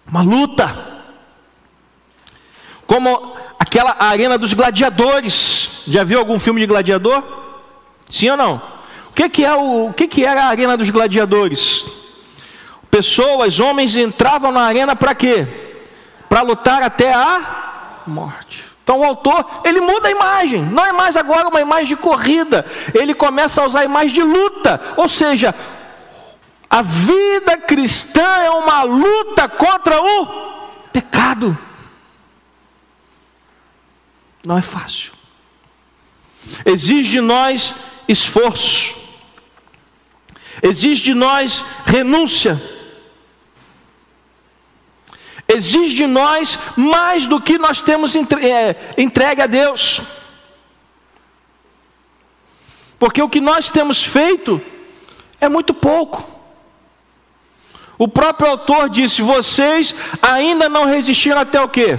uma 0.07 0.23
luta. 0.23 0.97
Como 2.87 3.37
aquela 3.59 3.97
arena 3.99 4.39
dos 4.39 4.55
gladiadores. 4.55 5.83
Já 5.87 6.05
viu 6.05 6.19
algum 6.19 6.39
filme 6.39 6.61
de 6.61 6.67
gladiador? 6.67 7.23
Sim 8.09 8.31
ou 8.31 8.37
não? 8.37 8.63
O 9.11 9.13
que, 9.13 9.29
que, 9.29 9.45
é 9.45 9.55
o, 9.55 9.87
o 9.89 9.93
que, 9.93 10.07
que 10.07 10.25
era 10.25 10.45
a 10.45 10.49
arena 10.49 10.77
dos 10.77 10.91
gladiadores? 10.91 11.85
Pessoas, 12.91 13.61
homens 13.61 13.97
entravam 13.97 14.53
na 14.53 14.63
arena 14.63 14.95
para 14.95 15.15
quê? 15.15 15.47
Para 16.29 16.43
lutar 16.43 16.83
até 16.83 17.13
a 17.13 18.03
morte. 18.07 18.46
Então 18.87 19.01
o 19.01 19.05
autor, 19.05 19.63
ele 19.65 19.81
muda 19.81 20.07
a 20.07 20.13
imagem, 20.13 20.65
não 20.65 20.87
é 20.87 20.93
mais 20.93 21.17
agora 21.17 21.49
uma 21.49 21.61
imagem 21.61 21.87
de 21.87 21.97
corrida, 21.97 22.65
ele 22.95 23.15
começa 23.15 23.61
a 23.61 23.67
usar 23.67 23.81
a 23.81 23.85
imagem 23.85 24.15
de 24.15 24.23
luta, 24.23 24.81
ou 24.97 25.09
seja, 25.09 25.53
a 26.71 26.83
vida 26.83 27.57
cristã 27.57 28.23
é 28.23 28.49
uma 28.49 28.85
luta 28.85 29.49
contra 29.49 30.01
o 30.01 30.27
pecado. 30.93 31.59
Não 34.45 34.57
é 34.57 34.63
fácil. 34.63 35.11
Exige 36.65 37.11
de 37.11 37.21
nós 37.21 37.75
esforço. 38.07 38.95
Exige 40.63 41.03
de 41.03 41.15
nós 41.15 41.65
renúncia. 41.85 42.63
Exige 45.49 45.95
de 45.95 46.07
nós 46.07 46.59
mais 46.77 47.27
do 47.27 47.41
que 47.41 47.59
nós 47.59 47.81
temos 47.81 48.15
é, 48.17 48.77
entregue 48.99 49.43
a 49.43 49.47
Deus. 49.47 50.01
Porque 52.99 53.23
o 53.23 53.29
que 53.29 53.41
nós 53.41 53.71
temos 53.71 54.03
feito 54.03 54.61
é 55.41 55.49
muito 55.49 55.73
pouco. 55.75 56.37
O 57.99 58.09
próprio 58.09 58.51
autor 58.51 58.91
disse: 58.91 59.23
vocês 59.23 59.95
ainda 60.21 60.69
não 60.69 60.85
resistiram 60.85 61.41
até 61.41 61.61
o 61.61 61.69
quê? 61.69 61.99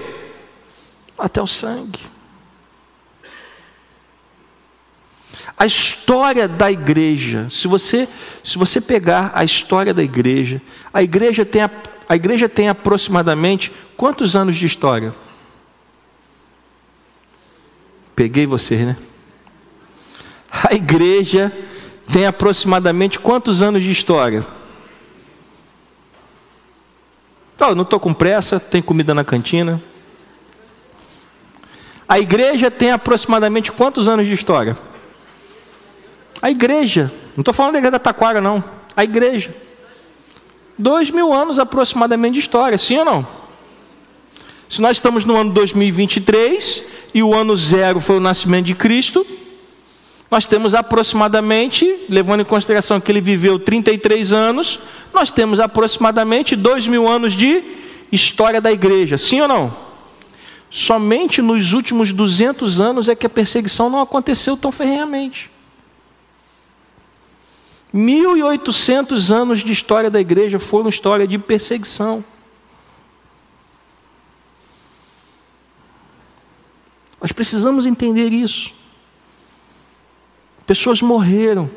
Até 1.17 1.41
o 1.41 1.47
sangue. 1.47 1.99
A 5.57 5.65
história 5.65 6.47
da 6.47 6.71
igreja, 6.71 7.47
se 7.49 7.67
você, 7.67 8.07
se 8.43 8.59
você 8.59 8.79
pegar 8.79 9.31
a 9.33 9.43
história 9.43 9.91
da 9.91 10.03
igreja, 10.03 10.61
a 10.93 11.01
igreja 11.01 11.43
tem, 11.43 11.63
a, 11.63 11.71
a 12.07 12.15
igreja 12.15 12.47
tem 12.47 12.69
aproximadamente 12.69 13.71
quantos 13.97 14.35
anos 14.35 14.55
de 14.55 14.65
história? 14.65 15.13
Peguei 18.15 18.45
vocês, 18.45 18.81
né? 18.81 18.97
A 20.49 20.73
igreja 20.73 21.51
tem 22.11 22.25
aproximadamente 22.25 23.19
quantos 23.19 23.61
anos 23.61 23.83
de 23.83 23.91
história? 23.91 24.45
Não, 27.59 27.75
não 27.75 27.83
estou 27.83 27.99
com 27.99 28.13
pressa, 28.13 28.59
tem 28.59 28.81
comida 28.81 29.13
na 29.13 29.23
cantina. 29.23 29.81
A 32.07 32.19
igreja 32.19 32.71
tem 32.71 32.91
aproximadamente 32.91 33.71
quantos 33.71 34.07
anos 34.07 34.25
de 34.25 34.33
história? 34.33 34.77
A 36.41 36.49
igreja, 36.49 37.11
não 37.35 37.41
estou 37.41 37.53
falando 37.53 37.73
da 37.73 37.79
igreja 37.79 37.91
da 37.91 37.99
Taquara, 37.99 38.39
não. 38.39 38.63
A 38.95 39.03
igreja. 39.03 39.53
Dois 40.77 41.09
mil 41.09 41.33
anos 41.33 41.57
aproximadamente 41.57 42.35
de 42.35 42.39
história, 42.39 42.77
sim 42.77 42.97
ou 42.99 43.05
não? 43.05 43.27
Se 44.69 44.81
nós 44.81 44.97
estamos 44.97 45.25
no 45.25 45.35
ano 45.35 45.51
2023 45.51 46.83
e 47.13 47.23
o 47.23 47.33
ano 47.33 47.55
zero 47.55 47.99
foi 47.99 48.17
o 48.17 48.19
nascimento 48.19 48.65
de 48.65 48.75
Cristo, 48.75 49.25
nós 50.29 50.45
temos 50.45 50.75
aproximadamente, 50.75 52.05
levando 52.09 52.41
em 52.41 52.45
consideração 52.45 52.99
que 52.99 53.11
ele 53.11 53.21
viveu 53.21 53.57
33 53.57 54.33
anos, 54.33 54.79
nós 55.13 55.31
temos 55.31 55.59
aproximadamente 55.59 56.55
dois 56.55 56.85
mil 56.85 57.07
anos 57.07 57.33
de 57.33 57.63
história 58.11 58.59
da 58.59 58.71
igreja, 58.71 59.17
sim 59.17 59.41
ou 59.41 59.47
não? 59.47 59.73
Somente 60.69 61.41
nos 61.41 61.71
últimos 61.71 62.11
200 62.11 62.81
anos 62.81 63.07
é 63.07 63.15
que 63.15 63.25
a 63.25 63.29
perseguição 63.29 63.89
não 63.89 64.01
aconteceu 64.01 64.57
tão 64.57 64.71
ferrenhamente. 64.71 65.49
1.800 67.97 69.33
anos 69.33 69.59
de 69.59 69.73
história 69.73 70.09
da 70.09 70.21
igreja 70.21 70.59
foram 70.59 70.87
história 70.87 71.27
de 71.27 71.37
perseguição. 71.37 72.23
Nós 77.19 77.31
precisamos 77.31 77.85
entender 77.85 78.31
isso. 78.31 78.71
Pessoas 80.67 81.01
morreram 81.01 81.69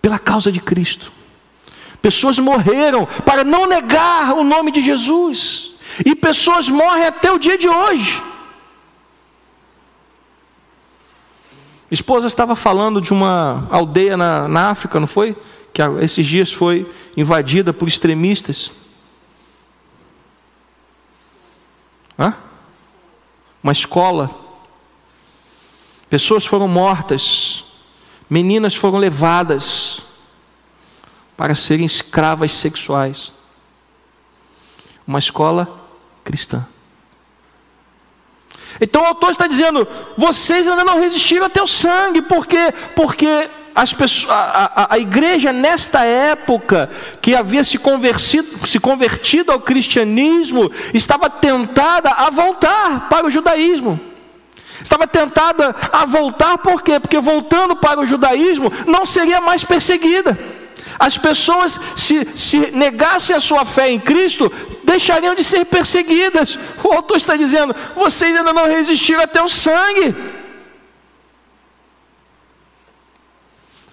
pela 0.00 0.18
causa 0.18 0.50
de 0.50 0.60
Cristo. 0.60 1.12
Pessoas 2.00 2.38
morreram 2.38 3.06
para 3.24 3.44
não 3.44 3.66
negar 3.66 4.34
o 4.34 4.44
nome 4.44 4.70
de 4.70 4.80
Jesus. 4.80 5.72
E 6.04 6.14
pessoas 6.14 6.68
morrem 6.68 7.04
até 7.04 7.30
o 7.30 7.38
dia 7.38 7.58
de 7.58 7.68
hoje. 7.68 8.22
Esposa 11.94 12.26
estava 12.26 12.56
falando 12.56 13.00
de 13.00 13.12
uma 13.12 13.66
aldeia 13.70 14.16
na, 14.16 14.48
na 14.48 14.70
África, 14.70 14.98
não 14.98 15.06
foi? 15.06 15.36
Que 15.72 15.82
esses 16.00 16.26
dias 16.26 16.52
foi 16.52 16.90
invadida 17.16 17.72
por 17.72 17.86
extremistas. 17.86 18.72
Hã? 22.18 22.34
Uma 23.62 23.72
escola. 23.72 24.30
Pessoas 26.08 26.44
foram 26.44 26.66
mortas. 26.66 27.64
Meninas 28.28 28.74
foram 28.74 28.98
levadas 28.98 30.00
para 31.36 31.54
serem 31.54 31.86
escravas 31.86 32.52
sexuais. 32.52 33.32
Uma 35.06 35.18
escola 35.18 35.68
cristã. 36.24 36.66
Então 38.80 39.02
o 39.02 39.06
autor 39.06 39.30
está 39.30 39.46
dizendo: 39.46 39.86
vocês 40.16 40.68
ainda 40.68 40.84
não 40.84 40.98
resistiram 40.98 41.46
até 41.46 41.62
o 41.62 41.66
sangue, 41.66 42.22
porque 42.22 42.72
porque 42.94 43.48
as 43.74 43.92
pessoas, 43.92 44.30
a, 44.30 44.72
a, 44.74 44.94
a, 44.94 44.98
igreja 44.98 45.52
nesta 45.52 46.02
época 46.02 46.88
que 47.20 47.34
havia 47.34 47.62
se 47.62 47.76
convertido, 47.76 48.66
se 48.66 48.80
convertido 48.80 49.52
ao 49.52 49.60
cristianismo 49.60 50.70
estava 50.94 51.28
tentada 51.28 52.08
a 52.08 52.30
voltar 52.30 53.06
para 53.10 53.26
o 53.26 53.30
judaísmo. 53.30 54.00
Estava 54.82 55.06
tentada 55.06 55.76
a 55.92 56.06
voltar 56.06 56.56
por 56.58 56.82
quê? 56.82 56.98
Porque 56.98 57.18
voltando 57.18 57.76
para 57.76 58.00
o 58.00 58.06
judaísmo 58.06 58.72
não 58.86 59.04
seria 59.04 59.42
mais 59.42 59.62
perseguida. 59.62 60.38
As 60.98 61.18
pessoas, 61.18 61.78
se, 61.94 62.26
se 62.34 62.70
negassem 62.72 63.36
a 63.36 63.40
sua 63.40 63.66
fé 63.66 63.90
em 63.90 64.00
Cristo, 64.00 64.50
deixariam 64.96 65.34
de 65.34 65.44
ser 65.44 65.64
perseguidas. 65.66 66.58
O 66.82 66.92
autor 66.92 67.16
está 67.16 67.36
dizendo: 67.36 67.74
vocês 67.94 68.34
ainda 68.34 68.52
não 68.52 68.66
resistiram 68.66 69.22
até 69.22 69.42
o 69.42 69.48
sangue. 69.48 70.14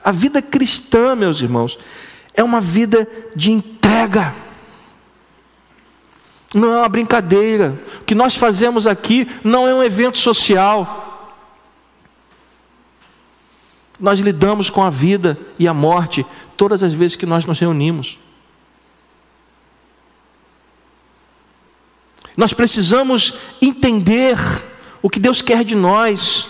A 0.03 0.11
vida 0.11 0.41
cristã, 0.41 1.15
meus 1.15 1.41
irmãos, 1.41 1.77
é 2.33 2.43
uma 2.43 2.59
vida 2.59 3.07
de 3.35 3.51
entrega. 3.51 4.33
Não 6.53 6.73
é 6.73 6.77
uma 6.79 6.89
brincadeira. 6.89 7.73
O 8.01 8.03
que 8.03 8.13
nós 8.13 8.35
fazemos 8.35 8.85
aqui 8.85 9.27
não 9.43 9.67
é 9.67 9.73
um 9.73 9.83
evento 9.83 10.19
social. 10.19 11.39
Nós 13.99 14.19
lidamos 14.19 14.69
com 14.69 14.83
a 14.83 14.89
vida 14.89 15.37
e 15.57 15.67
a 15.67 15.73
morte 15.73 16.25
todas 16.57 16.83
as 16.83 16.93
vezes 16.93 17.15
que 17.15 17.25
nós 17.25 17.45
nos 17.45 17.59
reunimos. 17.59 18.19
Nós 22.35 22.53
precisamos 22.53 23.33
entender 23.61 24.37
o 25.01 25.09
que 25.09 25.19
Deus 25.19 25.41
quer 25.41 25.63
de 25.63 25.75
nós. 25.75 26.47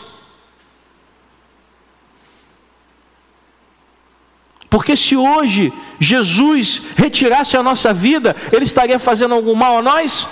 Porque 4.69 4.96
se 4.96 5.15
hoje 5.15 5.72
Jesus 6.00 6.82
retirasse 6.96 7.56
a 7.56 7.63
nossa 7.63 7.93
vida, 7.93 8.36
Ele 8.52 8.63
estaria 8.63 8.98
fazendo 8.98 9.36
algum 9.36 9.54
mal 9.54 9.78
a 9.78 9.82
nós? 9.82 10.28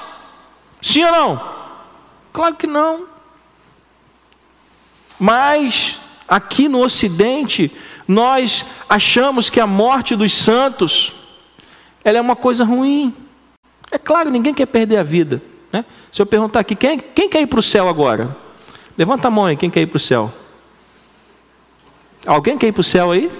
Sim 0.81 1.03
ou 1.05 1.11
não? 1.11 1.51
Claro 2.33 2.55
que 2.55 2.65
não. 2.65 3.05
Mas 5.19 5.99
aqui 6.27 6.67
no 6.67 6.79
Ocidente, 6.79 7.71
nós 8.07 8.65
achamos 8.89 9.49
que 9.49 9.59
a 9.59 9.67
morte 9.67 10.15
dos 10.15 10.33
santos 10.33 11.13
ela 12.03 12.17
é 12.17 12.21
uma 12.21 12.35
coisa 12.35 12.63
ruim. 12.63 13.15
É 13.91 13.97
claro, 13.97 14.29
ninguém 14.29 14.53
quer 14.53 14.65
perder 14.65 14.97
a 14.97 15.03
vida. 15.03 15.41
Né? 15.71 15.85
Se 16.11 16.21
eu 16.21 16.25
perguntar 16.25 16.61
aqui, 16.61 16.75
quem, 16.75 16.97
quem 16.97 17.29
quer 17.29 17.41
ir 17.41 17.47
para 17.47 17.59
o 17.59 17.63
céu 17.63 17.89
agora? 17.89 18.35
Levanta 18.97 19.27
a 19.27 19.31
mão 19.31 19.45
aí, 19.45 19.57
quem 19.57 19.69
quer 19.69 19.81
ir 19.81 19.87
para 19.87 19.97
o 19.97 19.99
céu? 19.99 20.31
Alguém 22.25 22.57
quer 22.57 22.67
ir 22.67 22.71
para 22.71 22.81
o 22.81 22.83
céu 22.83 23.11
aí? 23.11 23.31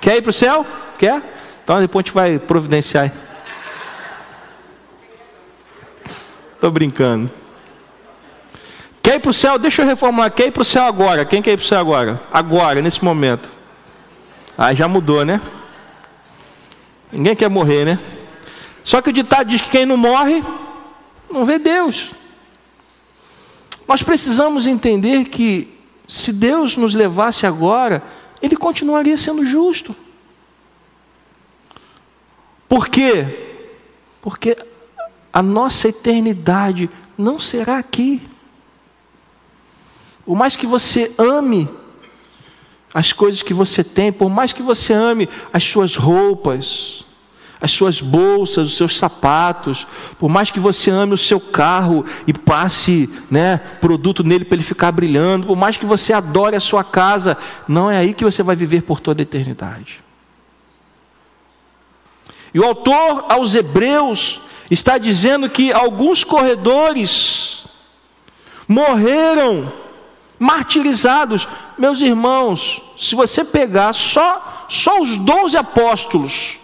Quer 0.00 0.16
ir 0.16 0.22
para 0.22 0.30
o 0.30 0.32
céu? 0.32 0.66
Quer? 0.98 1.22
Então 1.64 1.80
depois 1.80 2.04
a 2.04 2.06
gente 2.06 2.14
vai 2.14 2.38
providenciar. 2.38 3.10
Estou 6.54 6.70
brincando. 6.70 7.30
Quer 9.02 9.16
ir 9.16 9.20
para 9.20 9.30
o 9.30 9.34
céu? 9.34 9.58
Deixa 9.58 9.82
eu 9.82 9.86
reformular. 9.86 10.30
Quer 10.30 10.48
ir 10.48 10.52
para 10.52 10.62
o 10.62 10.64
céu 10.64 10.84
agora? 10.84 11.24
Quem 11.24 11.40
quer 11.42 11.52
ir 11.52 11.56
para 11.56 11.64
o 11.64 11.68
céu 11.68 11.78
agora? 11.78 12.20
Agora, 12.32 12.80
nesse 12.80 13.04
momento. 13.04 13.50
Aí 14.56 14.76
já 14.76 14.86
mudou, 14.86 15.24
né? 15.24 15.40
Ninguém 17.10 17.34
quer 17.34 17.48
morrer, 17.48 17.84
né? 17.84 17.98
Só 18.84 19.00
que 19.00 19.10
o 19.10 19.12
ditado 19.12 19.48
diz 19.48 19.60
que 19.60 19.70
quem 19.70 19.86
não 19.86 19.96
morre, 19.96 20.42
não 21.30 21.44
vê 21.44 21.58
Deus. 21.58 22.12
Nós 23.86 24.02
precisamos 24.02 24.66
entender 24.66 25.24
que 25.26 25.68
se 26.06 26.32
Deus 26.32 26.76
nos 26.76 26.94
levasse 26.94 27.46
agora, 27.46 28.02
Ele 28.40 28.56
continuaria 28.56 29.16
sendo 29.16 29.44
justo. 29.44 29.94
Por 32.68 32.88
quê? 32.88 33.60
Porque 34.20 34.56
a 35.32 35.42
nossa 35.42 35.88
eternidade 35.88 36.88
não 37.16 37.38
será 37.38 37.78
aqui. 37.78 38.22
Por 40.24 40.36
mais 40.36 40.56
que 40.56 40.66
você 40.66 41.12
ame 41.18 41.68
as 42.94 43.12
coisas 43.12 43.42
que 43.42 43.54
você 43.54 43.82
tem, 43.82 44.12
por 44.12 44.30
mais 44.30 44.52
que 44.52 44.62
você 44.62 44.92
ame 44.92 45.28
as 45.52 45.64
suas 45.64 45.96
roupas, 45.96 47.04
as 47.62 47.70
suas 47.70 48.00
bolsas, 48.00 48.66
os 48.66 48.76
seus 48.76 48.98
sapatos, 48.98 49.86
por 50.18 50.28
mais 50.28 50.50
que 50.50 50.58
você 50.58 50.90
ame 50.90 51.14
o 51.14 51.18
seu 51.18 51.38
carro 51.38 52.04
e 52.26 52.32
passe 52.32 53.08
né, 53.30 53.58
produto 53.80 54.24
nele 54.24 54.44
para 54.44 54.56
ele 54.56 54.64
ficar 54.64 54.90
brilhando, 54.90 55.46
por 55.46 55.56
mais 55.56 55.76
que 55.76 55.86
você 55.86 56.12
adore 56.12 56.56
a 56.56 56.60
sua 56.60 56.82
casa, 56.82 57.38
não 57.68 57.88
é 57.88 57.98
aí 57.98 58.14
que 58.14 58.24
você 58.24 58.42
vai 58.42 58.56
viver 58.56 58.82
por 58.82 58.98
toda 58.98 59.22
a 59.22 59.24
eternidade. 59.24 60.00
E 62.52 62.58
o 62.58 62.64
autor 62.64 63.26
aos 63.28 63.54
Hebreus 63.54 64.40
está 64.68 64.98
dizendo 64.98 65.48
que 65.48 65.72
alguns 65.72 66.24
corredores 66.24 67.64
morreram 68.66 69.72
martirizados. 70.36 71.46
Meus 71.78 72.00
irmãos, 72.00 72.82
se 72.98 73.14
você 73.14 73.44
pegar 73.44 73.92
só, 73.92 74.66
só 74.68 75.00
os 75.00 75.16
doze 75.16 75.56
apóstolos, 75.56 76.60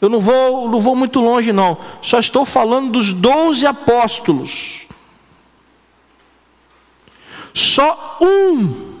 eu 0.00 0.08
não 0.08 0.20
vou, 0.20 0.68
não 0.68 0.80
vou 0.80 0.96
muito 0.96 1.20
longe, 1.20 1.52
não, 1.52 1.78
só 2.00 2.18
estou 2.18 2.46
falando 2.46 2.92
dos 2.92 3.12
doze 3.12 3.66
apóstolos. 3.66 4.86
Só 7.52 8.18
um, 8.20 8.96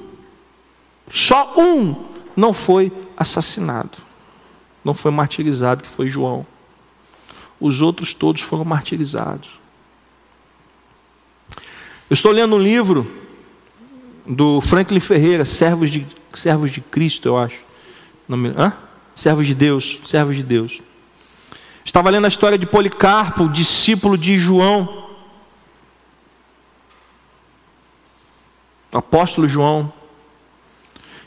só 1.10 1.54
um 1.56 1.96
não 2.36 2.52
foi 2.52 2.92
assassinado, 3.16 3.96
não 4.84 4.92
foi 4.92 5.10
martirizado, 5.10 5.84
que 5.84 5.90
foi 5.90 6.08
João. 6.08 6.46
Os 7.60 7.80
outros 7.80 8.12
todos 8.12 8.42
foram 8.42 8.64
martirizados. 8.64 9.48
Eu 12.08 12.14
estou 12.14 12.32
lendo 12.32 12.56
um 12.56 12.58
livro 12.58 13.10
do 14.26 14.60
Franklin 14.60 15.00
Ferreira, 15.00 15.44
Servos 15.44 15.90
de, 15.90 16.06
Servos 16.34 16.70
de 16.70 16.80
Cristo, 16.80 17.28
eu 17.28 17.38
acho. 17.38 17.60
Nome, 18.28 18.52
hã? 18.56 18.72
Servos 19.14 19.46
de 19.46 19.54
Deus, 19.54 20.00
Servos 20.06 20.36
de 20.36 20.42
Deus. 20.42 20.80
Estava 21.84 22.10
lendo 22.10 22.26
a 22.26 22.28
história 22.28 22.58
de 22.58 22.66
Policarpo, 22.66 23.48
discípulo 23.48 24.16
de 24.16 24.36
João. 24.36 25.08
Apóstolo 28.92 29.46
João, 29.46 29.92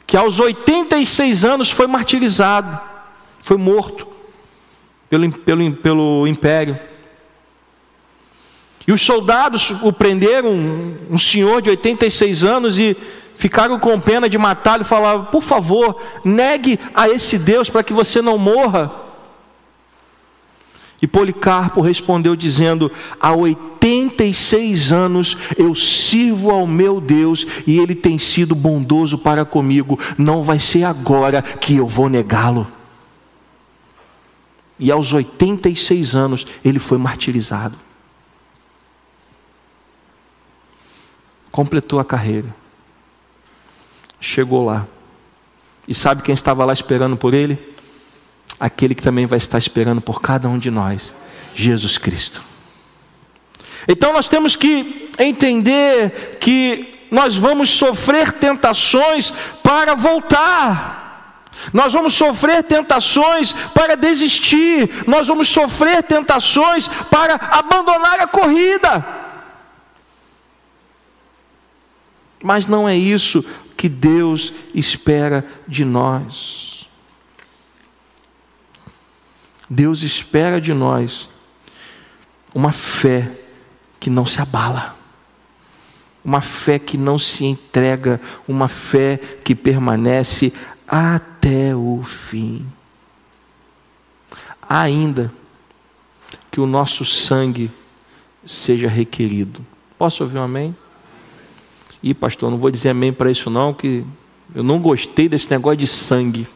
que 0.05 0.17
aos 0.17 0.39
86 0.39 1.45
anos 1.45 1.71
foi 1.71 1.87
martirizado, 1.87 2.79
foi 3.43 3.55
morto 3.57 4.05
pelo, 5.09 5.31
pelo, 5.31 5.73
pelo 5.73 6.27
império. 6.27 6.77
E 8.85 8.91
os 8.91 9.01
soldados 9.01 9.71
o 9.81 9.93
prenderam, 9.93 10.51
um 11.09 11.17
senhor 11.17 11.61
de 11.61 11.69
86 11.69 12.43
anos, 12.43 12.79
e 12.79 12.97
ficaram 13.35 13.79
com 13.79 13.97
pena 13.99 14.27
de 14.27 14.37
matá-lo 14.37 14.81
e 14.81 14.85
falavam: 14.85 15.25
por 15.27 15.41
favor, 15.41 16.01
negue 16.23 16.77
a 16.93 17.07
esse 17.07 17.37
Deus 17.37 17.69
para 17.69 17.83
que 17.83 17.93
você 17.93 18.21
não 18.21 18.37
morra. 18.37 19.02
E 21.03 21.07
Policarpo 21.07 21.81
respondeu 21.81 22.33
dizendo: 22.35 22.89
Há 23.19 23.35
86 23.35 24.91
anos 24.91 25.37
eu 25.57 25.75
sirvo 25.75 26.49
ao 26.49 26.65
meu 26.65 27.01
Deus 27.01 27.45
e 27.67 27.77
ele 27.77 27.93
tem 27.93 28.17
sido 28.17 28.55
bondoso 28.55 29.17
para 29.17 29.43
comigo, 29.43 29.99
não 30.17 30.41
vai 30.41 30.57
ser 30.57 30.85
agora 30.85 31.41
que 31.43 31.75
eu 31.75 31.85
vou 31.85 32.07
negá-lo. 32.07 32.65
E 34.79 34.89
aos 34.89 35.13
86 35.13 36.15
anos 36.15 36.47
ele 36.63 36.79
foi 36.79 36.97
martirizado. 36.97 37.77
completou 41.53 41.99
a 41.99 42.03
carreira. 42.03 42.53
Chegou 44.19 44.65
lá. 44.65 44.87
E 45.87 45.93
sabe 45.93 46.23
quem 46.23 46.33
estava 46.33 46.65
lá 46.65 46.73
esperando 46.73 47.15
por 47.15 47.35
ele? 47.35 47.72
Aquele 48.59 48.95
que 48.95 49.01
também 49.01 49.25
vai 49.25 49.37
estar 49.37 49.57
esperando 49.57 50.01
por 50.01 50.21
cada 50.21 50.47
um 50.47 50.57
de 50.57 50.71
nós: 50.71 51.13
Jesus 51.55 51.97
Cristo. 51.97 52.41
Então 53.87 54.13
nós 54.13 54.27
temos 54.27 54.55
que 54.55 55.11
entender 55.19 56.37
que 56.39 57.07
nós 57.11 57.37
vamos 57.37 57.69
sofrer 57.69 58.31
tentações 58.31 59.31
para 59.61 59.93
voltar. 59.93 61.03
Nós 61.71 61.93
vamos 61.93 62.15
sofrer 62.15 62.63
tentações 62.63 63.53
para 63.73 63.95
desistir, 63.95 64.89
nós 65.07 65.27
vamos 65.27 65.47
sofrer 65.47 66.01
tentações 66.01 66.87
para 66.87 67.35
abandonar 67.35 68.19
a 68.19 68.27
corrida. 68.27 69.05
Mas 72.43 72.67
não 72.67 72.89
é 72.89 72.97
isso 72.97 73.45
que 73.77 73.87
Deus 73.87 74.51
espera 74.73 75.45
de 75.67 75.85
nós. 75.85 76.82
Deus 79.73 80.03
espera 80.03 80.61
de 80.61 80.73
nós 80.73 81.27
uma 82.53 82.71
fé 82.71 83.31
que 83.99 84.09
não 84.09 84.25
se 84.25 84.39
abala, 84.39 84.95
uma 86.23 86.41
fé 86.41 86.77
que 86.77 86.95
não 86.95 87.17
se 87.17 87.45
entrega, 87.45 88.21
uma 88.47 88.67
fé 88.67 89.17
que 89.17 89.55
permanece 89.55 90.53
até 90.87 91.75
o 91.75 92.03
fim. 92.03 92.65
Ainda 94.69 95.33
que 96.51 96.61
o 96.61 96.67
nosso 96.67 97.03
sangue 97.03 97.71
seja 98.45 98.87
requerido. 98.87 99.65
Posso 99.97 100.23
ouvir 100.23 100.37
um 100.37 100.43
amém? 100.43 100.75
E 102.01 102.13
pastor, 102.13 102.51
não 102.51 102.59
vou 102.59 102.69
dizer 102.69 102.89
amém 102.89 103.11
para 103.11 103.31
isso 103.31 103.49
não, 103.49 103.73
que 103.73 104.05
eu 104.53 104.61
não 104.61 104.79
gostei 104.79 105.27
desse 105.27 105.49
negócio 105.49 105.77
de 105.77 105.87
sangue. 105.87 106.47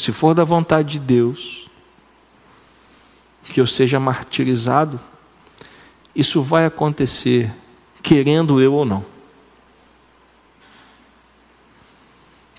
Se 0.00 0.12
for 0.12 0.34
da 0.34 0.44
vontade 0.44 0.92
de 0.92 0.98
Deus, 0.98 1.68
que 3.44 3.60
eu 3.60 3.66
seja 3.66 4.00
martirizado, 4.00 4.98
isso 6.16 6.40
vai 6.40 6.64
acontecer, 6.64 7.52
querendo 8.02 8.62
eu 8.62 8.72
ou 8.72 8.86
não. 8.86 9.04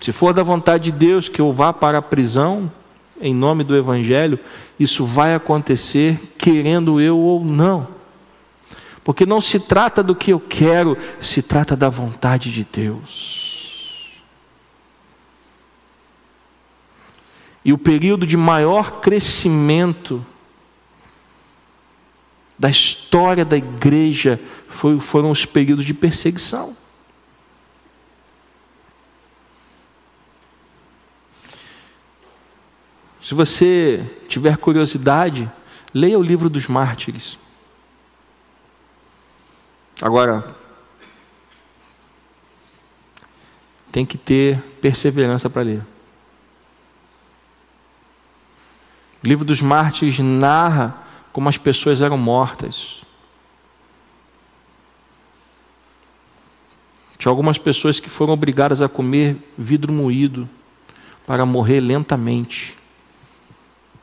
Se 0.00 0.12
for 0.12 0.32
da 0.32 0.44
vontade 0.44 0.84
de 0.84 0.92
Deus 0.92 1.28
que 1.28 1.40
eu 1.40 1.52
vá 1.52 1.72
para 1.72 1.98
a 1.98 2.02
prisão, 2.02 2.70
em 3.20 3.34
nome 3.34 3.64
do 3.64 3.76
Evangelho, 3.76 4.38
isso 4.78 5.04
vai 5.04 5.34
acontecer, 5.34 6.20
querendo 6.38 7.00
eu 7.00 7.18
ou 7.18 7.44
não. 7.44 7.88
Porque 9.02 9.26
não 9.26 9.40
se 9.40 9.58
trata 9.58 10.00
do 10.00 10.14
que 10.14 10.32
eu 10.32 10.38
quero, 10.38 10.96
se 11.20 11.42
trata 11.42 11.74
da 11.74 11.88
vontade 11.88 12.52
de 12.52 12.64
Deus. 12.72 13.41
E 17.64 17.72
o 17.72 17.78
período 17.78 18.26
de 18.26 18.36
maior 18.36 19.00
crescimento 19.00 20.24
da 22.58 22.68
história 22.68 23.44
da 23.44 23.56
igreja 23.56 24.40
foi, 24.68 24.98
foram 24.98 25.30
os 25.30 25.44
períodos 25.44 25.84
de 25.84 25.94
perseguição. 25.94 26.76
Se 33.22 33.34
você 33.34 34.04
tiver 34.28 34.56
curiosidade, 34.56 35.50
leia 35.94 36.18
o 36.18 36.22
livro 36.22 36.50
dos 36.50 36.66
mártires. 36.66 37.38
Agora, 40.00 40.56
tem 43.92 44.04
que 44.04 44.18
ter 44.18 44.60
perseverança 44.80 45.48
para 45.48 45.62
ler. 45.62 45.91
O 49.22 49.26
livro 49.26 49.44
dos 49.44 49.60
mártires 49.60 50.18
narra 50.18 50.96
como 51.32 51.48
as 51.48 51.56
pessoas 51.56 52.00
eram 52.00 52.18
mortas. 52.18 53.02
Tinha 57.18 57.30
algumas 57.30 57.56
pessoas 57.56 58.00
que 58.00 58.10
foram 58.10 58.32
obrigadas 58.32 58.82
a 58.82 58.88
comer 58.88 59.36
vidro 59.56 59.92
moído 59.92 60.48
para 61.24 61.46
morrer 61.46 61.80
lentamente 61.80 62.76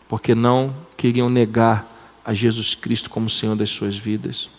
porque 0.09 0.33
não 0.33 0.75
queriam 0.97 1.29
negar 1.29 1.87
a 2.25 2.33
Jesus 2.33 2.73
Cristo 2.73 3.09
como 3.11 3.29
Senhor 3.29 3.55
das 3.55 3.69
suas 3.69 3.95
vidas. 3.95 4.49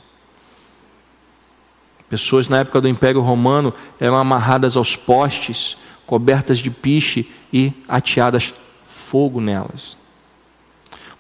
Pessoas 2.09 2.49
na 2.49 2.59
época 2.59 2.81
do 2.81 2.89
Império 2.89 3.21
Romano 3.21 3.75
eram 3.99 4.17
amarradas 4.17 4.77
aos 4.77 4.95
postes, 4.95 5.77
cobertas 6.07 6.59
de 6.59 6.71
piche 6.71 7.29
e 7.53 7.73
ateadas 7.89 8.55
fogo 8.87 9.41
nelas, 9.41 9.97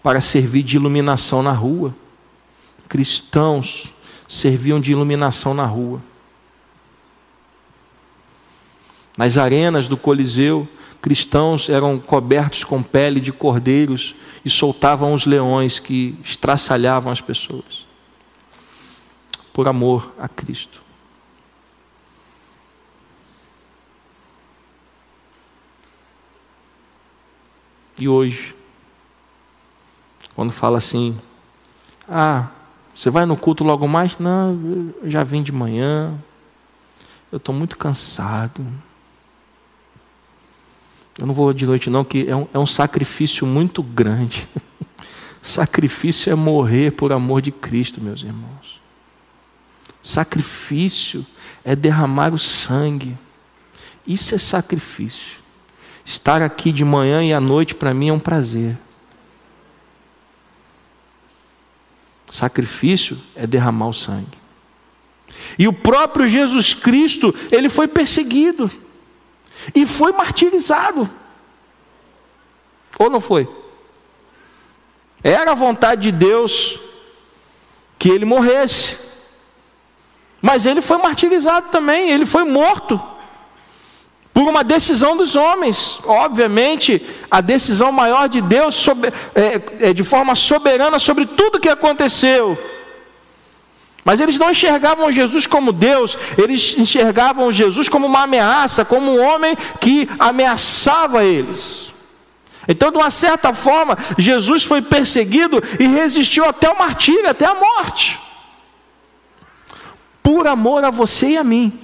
para 0.02 0.20
servir 0.20 0.62
de 0.62 0.76
iluminação 0.76 1.42
na 1.42 1.52
rua. 1.52 1.94
Cristãos 2.88 3.92
serviam 4.28 4.80
de 4.80 4.92
iluminação 4.92 5.54
na 5.54 5.66
rua. 5.66 6.00
Nas 9.16 9.36
arenas 9.36 9.88
do 9.88 9.96
Coliseu, 9.96 10.68
cristãos 11.02 11.68
eram 11.68 11.98
cobertos 11.98 12.64
com 12.64 12.82
pele 12.82 13.20
de 13.20 13.32
cordeiros 13.32 14.14
e 14.44 14.50
soltavam 14.50 15.12
os 15.12 15.26
leões 15.26 15.78
que 15.78 16.18
estraçalhavam 16.24 17.12
as 17.12 17.20
pessoas. 17.20 17.86
Por 19.52 19.68
amor 19.68 20.14
a 20.18 20.28
Cristo. 20.28 20.80
E 27.98 28.08
hoje, 28.08 28.54
quando 30.40 30.52
fala 30.52 30.78
assim, 30.78 31.14
ah, 32.08 32.46
você 32.94 33.10
vai 33.10 33.26
no 33.26 33.36
culto 33.36 33.62
logo 33.62 33.86
mais? 33.86 34.18
Não, 34.18 34.94
eu 35.02 35.10
já 35.10 35.22
vim 35.22 35.42
de 35.42 35.52
manhã, 35.52 36.18
eu 37.30 37.36
estou 37.36 37.54
muito 37.54 37.76
cansado. 37.76 38.66
Eu 41.18 41.26
não 41.26 41.34
vou 41.34 41.52
de 41.52 41.66
noite, 41.66 41.90
não, 41.90 42.02
que 42.02 42.26
é 42.26 42.34
um, 42.34 42.48
é 42.54 42.58
um 42.58 42.66
sacrifício 42.66 43.46
muito 43.46 43.82
grande. 43.82 44.48
sacrifício 45.42 46.32
é 46.32 46.34
morrer 46.34 46.92
por 46.92 47.12
amor 47.12 47.42
de 47.42 47.52
Cristo, 47.52 48.00
meus 48.00 48.22
irmãos. 48.22 48.80
Sacrifício 50.02 51.26
é 51.62 51.76
derramar 51.76 52.32
o 52.32 52.38
sangue. 52.38 53.14
Isso 54.06 54.34
é 54.34 54.38
sacrifício. 54.38 55.38
Estar 56.02 56.40
aqui 56.40 56.72
de 56.72 56.82
manhã 56.82 57.22
e 57.22 57.30
à 57.30 57.40
noite 57.40 57.74
para 57.74 57.92
mim 57.92 58.08
é 58.08 58.12
um 58.14 58.18
prazer. 58.18 58.78
Sacrifício 62.30 63.20
é 63.34 63.46
derramar 63.46 63.88
o 63.88 63.94
sangue. 63.94 64.38
E 65.58 65.66
o 65.66 65.72
próprio 65.72 66.28
Jesus 66.28 66.72
Cristo, 66.72 67.34
ele 67.50 67.68
foi 67.68 67.88
perseguido 67.88 68.70
e 69.74 69.84
foi 69.84 70.12
martirizado. 70.12 71.10
Ou 72.98 73.10
não 73.10 73.20
foi? 73.20 73.48
Era 75.22 75.52
a 75.52 75.54
vontade 75.54 76.02
de 76.02 76.12
Deus 76.12 76.78
que 77.98 78.08
ele 78.08 78.24
morresse. 78.24 78.98
Mas 80.40 80.64
ele 80.64 80.80
foi 80.80 80.98
martirizado 80.98 81.68
também, 81.70 82.10
ele 82.10 82.24
foi 82.24 82.44
morto 82.44 83.00
por 84.32 84.48
uma 84.48 84.62
decisão 84.62 85.16
dos 85.16 85.34
homens. 85.34 85.98
Obviamente, 86.04 87.02
a 87.30 87.40
decisão 87.40 87.90
maior 87.92 88.28
de 88.28 88.40
Deus 88.40 88.74
sobre, 88.74 89.12
é, 89.34 89.88
é, 89.88 89.92
de 89.92 90.02
forma 90.02 90.34
soberana 90.34 90.98
sobre 90.98 91.26
tudo 91.26 91.60
que 91.60 91.68
aconteceu. 91.68 92.58
Mas 94.04 94.20
eles 94.20 94.38
não 94.38 94.50
enxergavam 94.50 95.12
Jesus 95.12 95.46
como 95.46 95.72
Deus, 95.72 96.16
eles 96.38 96.76
enxergavam 96.78 97.52
Jesus 97.52 97.88
como 97.88 98.06
uma 98.06 98.22
ameaça, 98.22 98.84
como 98.84 99.12
um 99.12 99.22
homem 99.22 99.56
que 99.78 100.08
ameaçava 100.18 101.24
eles. 101.24 101.92
Então, 102.66 102.90
de 102.90 102.96
uma 102.96 103.10
certa 103.10 103.52
forma, 103.52 103.98
Jesus 104.16 104.62
foi 104.62 104.80
perseguido 104.80 105.62
e 105.78 105.86
resistiu 105.86 106.44
até 106.44 106.70
o 106.70 106.78
martírio, 106.78 107.28
até 107.28 107.44
a 107.44 107.54
morte, 107.54 108.18
por 110.22 110.46
amor 110.46 110.84
a 110.84 110.90
você 110.90 111.30
e 111.30 111.36
a 111.36 111.44
mim. 111.44 111.78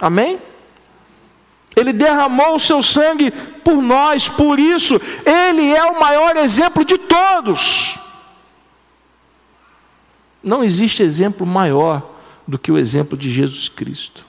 Amém? 0.00 0.40
Ele 1.78 1.92
derramou 1.92 2.56
o 2.56 2.60
seu 2.60 2.82
sangue 2.82 3.30
por 3.30 3.80
nós, 3.80 4.28
por 4.28 4.58
isso, 4.58 5.00
Ele 5.24 5.72
é 5.72 5.84
o 5.84 6.00
maior 6.00 6.36
exemplo 6.36 6.84
de 6.84 6.98
todos. 6.98 7.98
Não 10.42 10.64
existe 10.64 11.02
exemplo 11.02 11.46
maior 11.46 12.14
do 12.46 12.58
que 12.58 12.72
o 12.72 12.78
exemplo 12.78 13.16
de 13.16 13.32
Jesus 13.32 13.68
Cristo. 13.68 14.26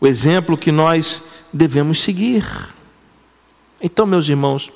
O 0.00 0.06
exemplo 0.06 0.58
que 0.58 0.72
nós 0.72 1.22
devemos 1.52 2.02
seguir. 2.02 2.44
Então, 3.80 4.04
meus 4.04 4.28
irmãos, 4.28 4.70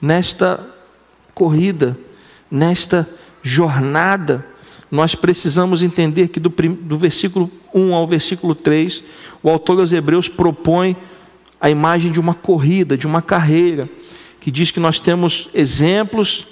nesta 0.00 0.64
corrida, 1.34 1.98
nesta 2.50 3.08
jornada, 3.42 4.46
nós 4.96 5.14
precisamos 5.14 5.82
entender 5.82 6.28
que 6.28 6.40
do, 6.40 6.48
do 6.48 6.98
versículo 6.98 7.50
1 7.74 7.94
ao 7.94 8.06
versículo 8.06 8.54
3, 8.54 9.04
o 9.42 9.50
autor 9.50 9.78
aos 9.78 9.92
Hebreus 9.92 10.26
propõe 10.26 10.96
a 11.60 11.68
imagem 11.68 12.10
de 12.10 12.18
uma 12.18 12.32
corrida, 12.32 12.96
de 12.96 13.06
uma 13.06 13.20
carreira, 13.20 13.88
que 14.40 14.50
diz 14.50 14.70
que 14.70 14.80
nós 14.80 14.98
temos 14.98 15.50
exemplos 15.52 16.46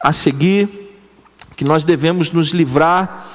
a 0.00 0.12
seguir, 0.12 0.68
que 1.56 1.64
nós 1.64 1.84
devemos 1.84 2.30
nos 2.30 2.50
livrar 2.50 3.28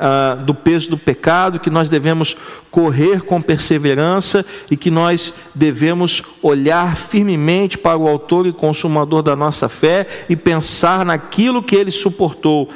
uh, 0.00 0.42
do 0.42 0.54
peso 0.54 0.90
do 0.90 0.98
pecado, 0.98 1.60
que 1.60 1.70
nós 1.70 1.88
devemos 1.88 2.36
correr 2.70 3.20
com 3.22 3.40
perseverança 3.40 4.44
e 4.70 4.76
que 4.76 4.90
nós 4.90 5.32
devemos 5.54 6.22
olhar 6.42 6.96
firmemente 6.96 7.76
para 7.76 7.98
o 7.98 8.08
Autor 8.08 8.46
e 8.46 8.52
Consumador 8.52 9.22
da 9.22 9.36
nossa 9.36 9.68
fé 9.68 10.06
e 10.28 10.34
pensar 10.34 11.04
naquilo 11.04 11.62
que 11.62 11.76
ele 11.76 11.90
suportou, 11.90 12.68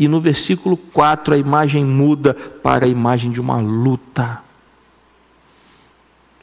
e 0.00 0.08
no 0.08 0.18
versículo 0.18 0.78
4 0.78 1.34
a 1.34 1.36
imagem 1.36 1.84
muda 1.84 2.32
para 2.32 2.86
a 2.86 2.88
imagem 2.88 3.30
de 3.30 3.38
uma 3.38 3.60
luta. 3.60 4.42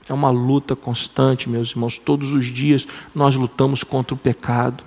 É 0.07 0.13
uma 0.13 0.29
luta 0.29 0.75
constante, 0.75 1.49
meus 1.49 1.71
irmãos. 1.71 1.97
Todos 1.97 2.33
os 2.33 2.45
dias 2.45 2.87
nós 3.15 3.35
lutamos 3.35 3.83
contra 3.83 4.13
o 4.13 4.17
pecado. 4.17 4.83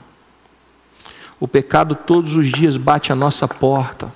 O 1.40 1.48
pecado 1.48 1.96
todos 1.96 2.36
os 2.36 2.46
dias 2.46 2.76
bate 2.76 3.10
a 3.10 3.16
nossa 3.16 3.48
porta. 3.48 4.14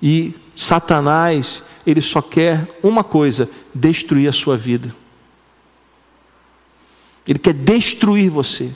E 0.00 0.32
Satanás, 0.54 1.64
ele 1.84 2.00
só 2.00 2.22
quer 2.22 2.78
uma 2.80 3.02
coisa: 3.02 3.50
destruir 3.74 4.28
a 4.28 4.32
sua 4.32 4.56
vida. 4.56 4.94
Ele 7.26 7.40
quer 7.40 7.54
destruir 7.54 8.30
você. 8.30 8.70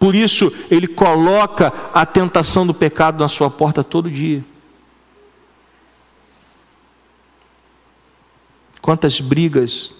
Por 0.00 0.14
isso, 0.14 0.50
ele 0.70 0.86
coloca 0.86 1.70
a 1.92 2.06
tentação 2.06 2.66
do 2.66 2.72
pecado 2.72 3.20
na 3.20 3.28
sua 3.28 3.50
porta 3.50 3.84
todo 3.84 4.10
dia. 4.10 4.42
Quantas 8.80 9.20
brigas 9.20 9.92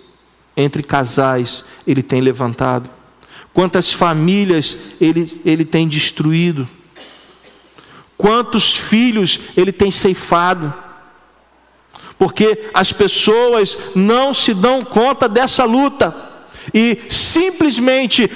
entre 0.57 0.83
casais 0.83 1.63
ele 1.87 2.03
tem 2.03 2.23
levantado, 2.23 2.89
quantas 3.53 3.93
famílias 3.93 4.79
ele, 4.99 5.39
ele 5.45 5.67
tem 5.67 5.87
destruído, 5.87 6.67
quantos 8.17 8.75
filhos 8.75 9.39
ele 9.55 9.71
tem 9.71 9.91
ceifado, 9.91 10.73
porque 12.19 12.71
as 12.73 12.91
pessoas 12.91 13.77
não 13.95 14.33
se 14.33 14.55
dão 14.55 14.83
conta 14.83 15.29
dessa 15.29 15.65
luta 15.65 16.31
e 16.73 17.03
simplesmente 17.09 18.31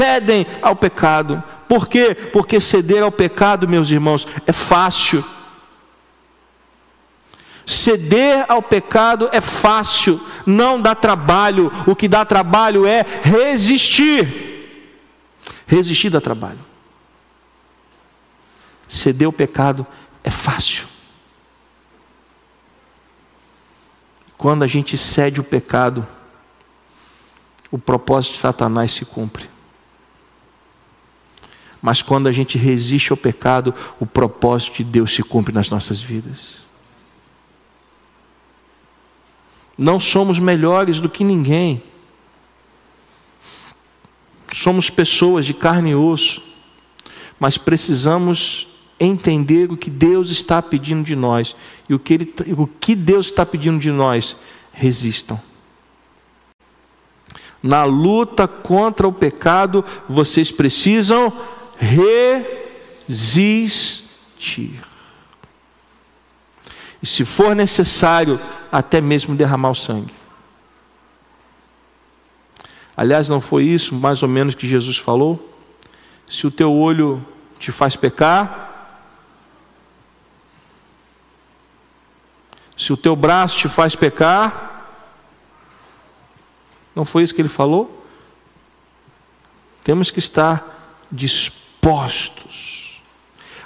cedem 0.00 0.46
ao 0.62 0.74
pecado. 0.74 1.42
Por 1.68 1.86
quê? 1.86 2.14
Porque 2.14 2.58
ceder 2.58 3.02
ao 3.02 3.12
pecado, 3.12 3.68
meus 3.68 3.90
irmãos, 3.90 4.26
é 4.46 4.52
fácil. 4.52 5.22
Ceder 7.66 8.46
ao 8.48 8.62
pecado 8.62 9.28
é 9.30 9.42
fácil, 9.42 10.18
não 10.46 10.80
dá 10.80 10.94
trabalho. 10.94 11.70
O 11.86 11.94
que 11.94 12.08
dá 12.08 12.24
trabalho 12.24 12.86
é 12.86 13.04
resistir. 13.22 14.26
Resistir 15.66 16.08
dá 16.08 16.20
trabalho. 16.20 16.58
Ceder 18.88 19.26
ao 19.26 19.32
pecado 19.32 19.86
é 20.24 20.30
fácil. 20.30 20.86
Quando 24.38 24.62
a 24.62 24.66
gente 24.66 24.96
cede 24.96 25.38
o 25.38 25.44
pecado, 25.44 26.06
o 27.70 27.78
propósito 27.78 28.32
de 28.32 28.38
Satanás 28.38 28.90
se 28.92 29.04
cumpre. 29.04 29.59
Mas 31.82 32.02
quando 32.02 32.28
a 32.28 32.32
gente 32.32 32.58
resiste 32.58 33.10
ao 33.10 33.16
pecado, 33.16 33.74
o 33.98 34.04
propósito 34.04 34.78
de 34.78 34.84
Deus 34.84 35.14
se 35.14 35.22
cumpre 35.22 35.54
nas 35.54 35.70
nossas 35.70 36.00
vidas. 36.00 36.60
Não 39.76 39.98
somos 39.98 40.38
melhores 40.38 41.00
do 41.00 41.08
que 41.08 41.24
ninguém. 41.24 41.82
Somos 44.52 44.90
pessoas 44.90 45.46
de 45.46 45.54
carne 45.54 45.90
e 45.90 45.94
osso, 45.94 46.42
mas 47.38 47.56
precisamos 47.56 48.66
entender 48.98 49.72
o 49.72 49.76
que 49.76 49.88
Deus 49.88 50.28
está 50.28 50.60
pedindo 50.60 51.02
de 51.02 51.16
nós. 51.16 51.56
E 51.88 51.94
o 51.94 51.98
que, 51.98 52.12
ele, 52.12 52.34
o 52.58 52.66
que 52.66 52.94
Deus 52.94 53.26
está 53.26 53.46
pedindo 53.46 53.78
de 53.78 53.90
nós? 53.90 54.36
Resistam. 54.70 55.40
Na 57.62 57.84
luta 57.84 58.46
contra 58.46 59.08
o 59.08 59.12
pecado, 59.12 59.82
vocês 60.06 60.52
precisam 60.52 61.32
resistir. 61.80 64.04
E 67.02 67.06
se 67.06 67.24
for 67.24 67.56
necessário, 67.56 68.38
até 68.70 69.00
mesmo 69.00 69.34
derramar 69.34 69.70
o 69.70 69.74
sangue. 69.74 70.14
Aliás, 72.96 73.28
não 73.28 73.40
foi 73.40 73.64
isso 73.64 73.94
mais 73.94 74.22
ou 74.22 74.28
menos 74.28 74.54
que 74.54 74.68
Jesus 74.68 74.98
falou? 74.98 75.48
Se 76.28 76.46
o 76.46 76.50
teu 76.50 76.72
olho 76.72 77.24
te 77.58 77.72
faz 77.72 77.96
pecar, 77.96 78.68
se 82.76 82.92
o 82.92 82.96
teu 82.96 83.16
braço 83.16 83.56
te 83.56 83.68
faz 83.68 83.96
pecar, 83.96 84.68
não 86.94 87.04
foi 87.04 87.22
isso 87.22 87.34
que 87.34 87.40
ele 87.40 87.48
falou? 87.48 88.04
Temos 89.82 90.10
que 90.10 90.18
estar 90.18 91.06
dispostos 91.80 93.00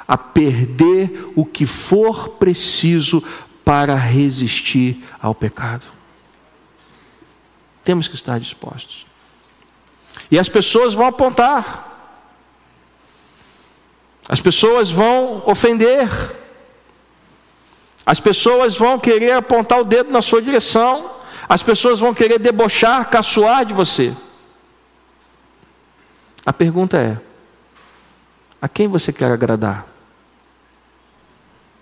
a 0.06 0.16
perder 0.18 1.32
o 1.34 1.44
que 1.44 1.66
for 1.66 2.30
preciso 2.30 3.22
para 3.64 3.94
resistir 3.96 5.02
ao 5.20 5.34
pecado. 5.34 5.86
Temos 7.82 8.06
que 8.06 8.14
estar 8.14 8.38
dispostos. 8.38 9.06
E 10.30 10.38
as 10.38 10.48
pessoas 10.48 10.94
vão 10.94 11.06
apontar, 11.06 11.90
as 14.28 14.40
pessoas 14.40 14.90
vão 14.90 15.42
ofender, 15.46 16.08
as 18.06 18.20
pessoas 18.20 18.76
vão 18.76 18.98
querer 18.98 19.32
apontar 19.32 19.80
o 19.80 19.84
dedo 19.84 20.10
na 20.10 20.20
sua 20.20 20.40
direção, 20.40 21.10
as 21.48 21.62
pessoas 21.62 21.98
vão 21.98 22.14
querer 22.14 22.38
debochar, 22.38 23.08
caçoar 23.08 23.64
de 23.64 23.72
você. 23.72 24.14
A 26.44 26.52
pergunta 26.52 26.98
é: 26.98 27.18
a 28.64 28.68
quem 28.68 28.88
você 28.88 29.12
quer 29.12 29.30
agradar? 29.30 29.86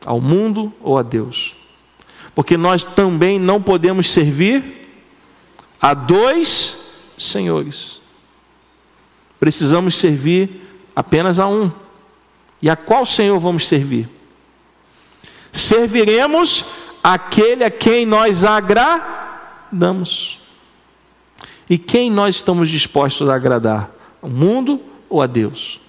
Ao 0.04 0.20
mundo 0.20 0.74
ou 0.80 0.98
a 0.98 1.02
Deus? 1.04 1.54
Porque 2.34 2.56
nós 2.56 2.84
também 2.84 3.38
não 3.38 3.62
podemos 3.62 4.10
servir 4.10 4.90
a 5.80 5.94
dois 5.94 6.76
senhores. 7.16 8.00
Precisamos 9.38 9.94
servir 9.94 10.60
apenas 10.96 11.38
a 11.38 11.46
um. 11.46 11.70
E 12.60 12.68
a 12.68 12.74
qual 12.74 13.06
Senhor 13.06 13.38
vamos 13.38 13.68
servir? 13.68 14.08
Serviremos 15.52 16.64
aquele 17.00 17.62
a 17.62 17.70
quem 17.70 18.04
nós 18.04 18.42
agradamos. 18.44 20.40
E 21.70 21.78
quem 21.78 22.10
nós 22.10 22.34
estamos 22.34 22.68
dispostos 22.68 23.28
a 23.28 23.36
agradar? 23.36 23.88
O 24.20 24.26
mundo 24.26 24.80
ou 25.08 25.22
a 25.22 25.28
Deus? 25.28 25.80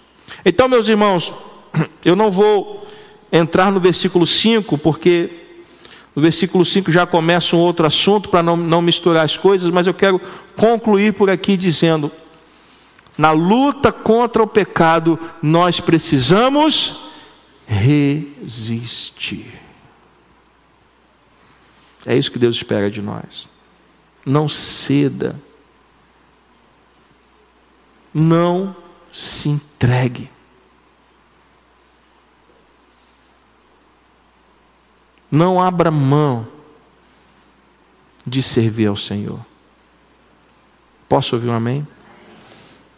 Então, 0.45 0.67
meus 0.67 0.87
irmãos, 0.87 1.33
eu 2.03 2.15
não 2.15 2.31
vou 2.31 2.87
entrar 3.31 3.71
no 3.71 3.79
versículo 3.79 4.27
5, 4.27 4.77
porque 4.77 5.29
no 6.15 6.21
versículo 6.21 6.63
5 6.63 6.91
já 6.91 7.05
começa 7.05 7.55
um 7.55 7.59
outro 7.59 7.85
assunto 7.85 8.29
para 8.29 8.43
não, 8.43 8.55
não 8.55 8.81
misturar 8.81 9.25
as 9.25 9.35
coisas, 9.35 9.71
mas 9.71 9.87
eu 9.87 9.93
quero 9.93 10.21
concluir 10.55 11.13
por 11.13 11.29
aqui 11.29 11.57
dizendo: 11.57 12.11
na 13.17 13.31
luta 13.31 13.91
contra 13.91 14.43
o 14.43 14.47
pecado, 14.47 15.19
nós 15.41 15.79
precisamos 15.79 17.11
resistir. 17.65 19.59
É 22.05 22.15
isso 22.15 22.31
que 22.31 22.39
Deus 22.39 22.55
espera 22.55 22.91
de 22.91 23.01
nós. 23.01 23.47
Não 24.25 24.49
ceda. 24.49 25.35
Não 28.13 28.75
se 29.13 29.47
entregue. 29.47 30.29
Não 35.31 35.61
abra 35.61 35.91
mão 35.91 36.47
de 38.25 38.41
servir 38.41 38.87
ao 38.87 38.95
Senhor. 38.95 39.39
Posso 41.07 41.35
ouvir 41.35 41.49
um 41.49 41.53
amém? 41.53 41.87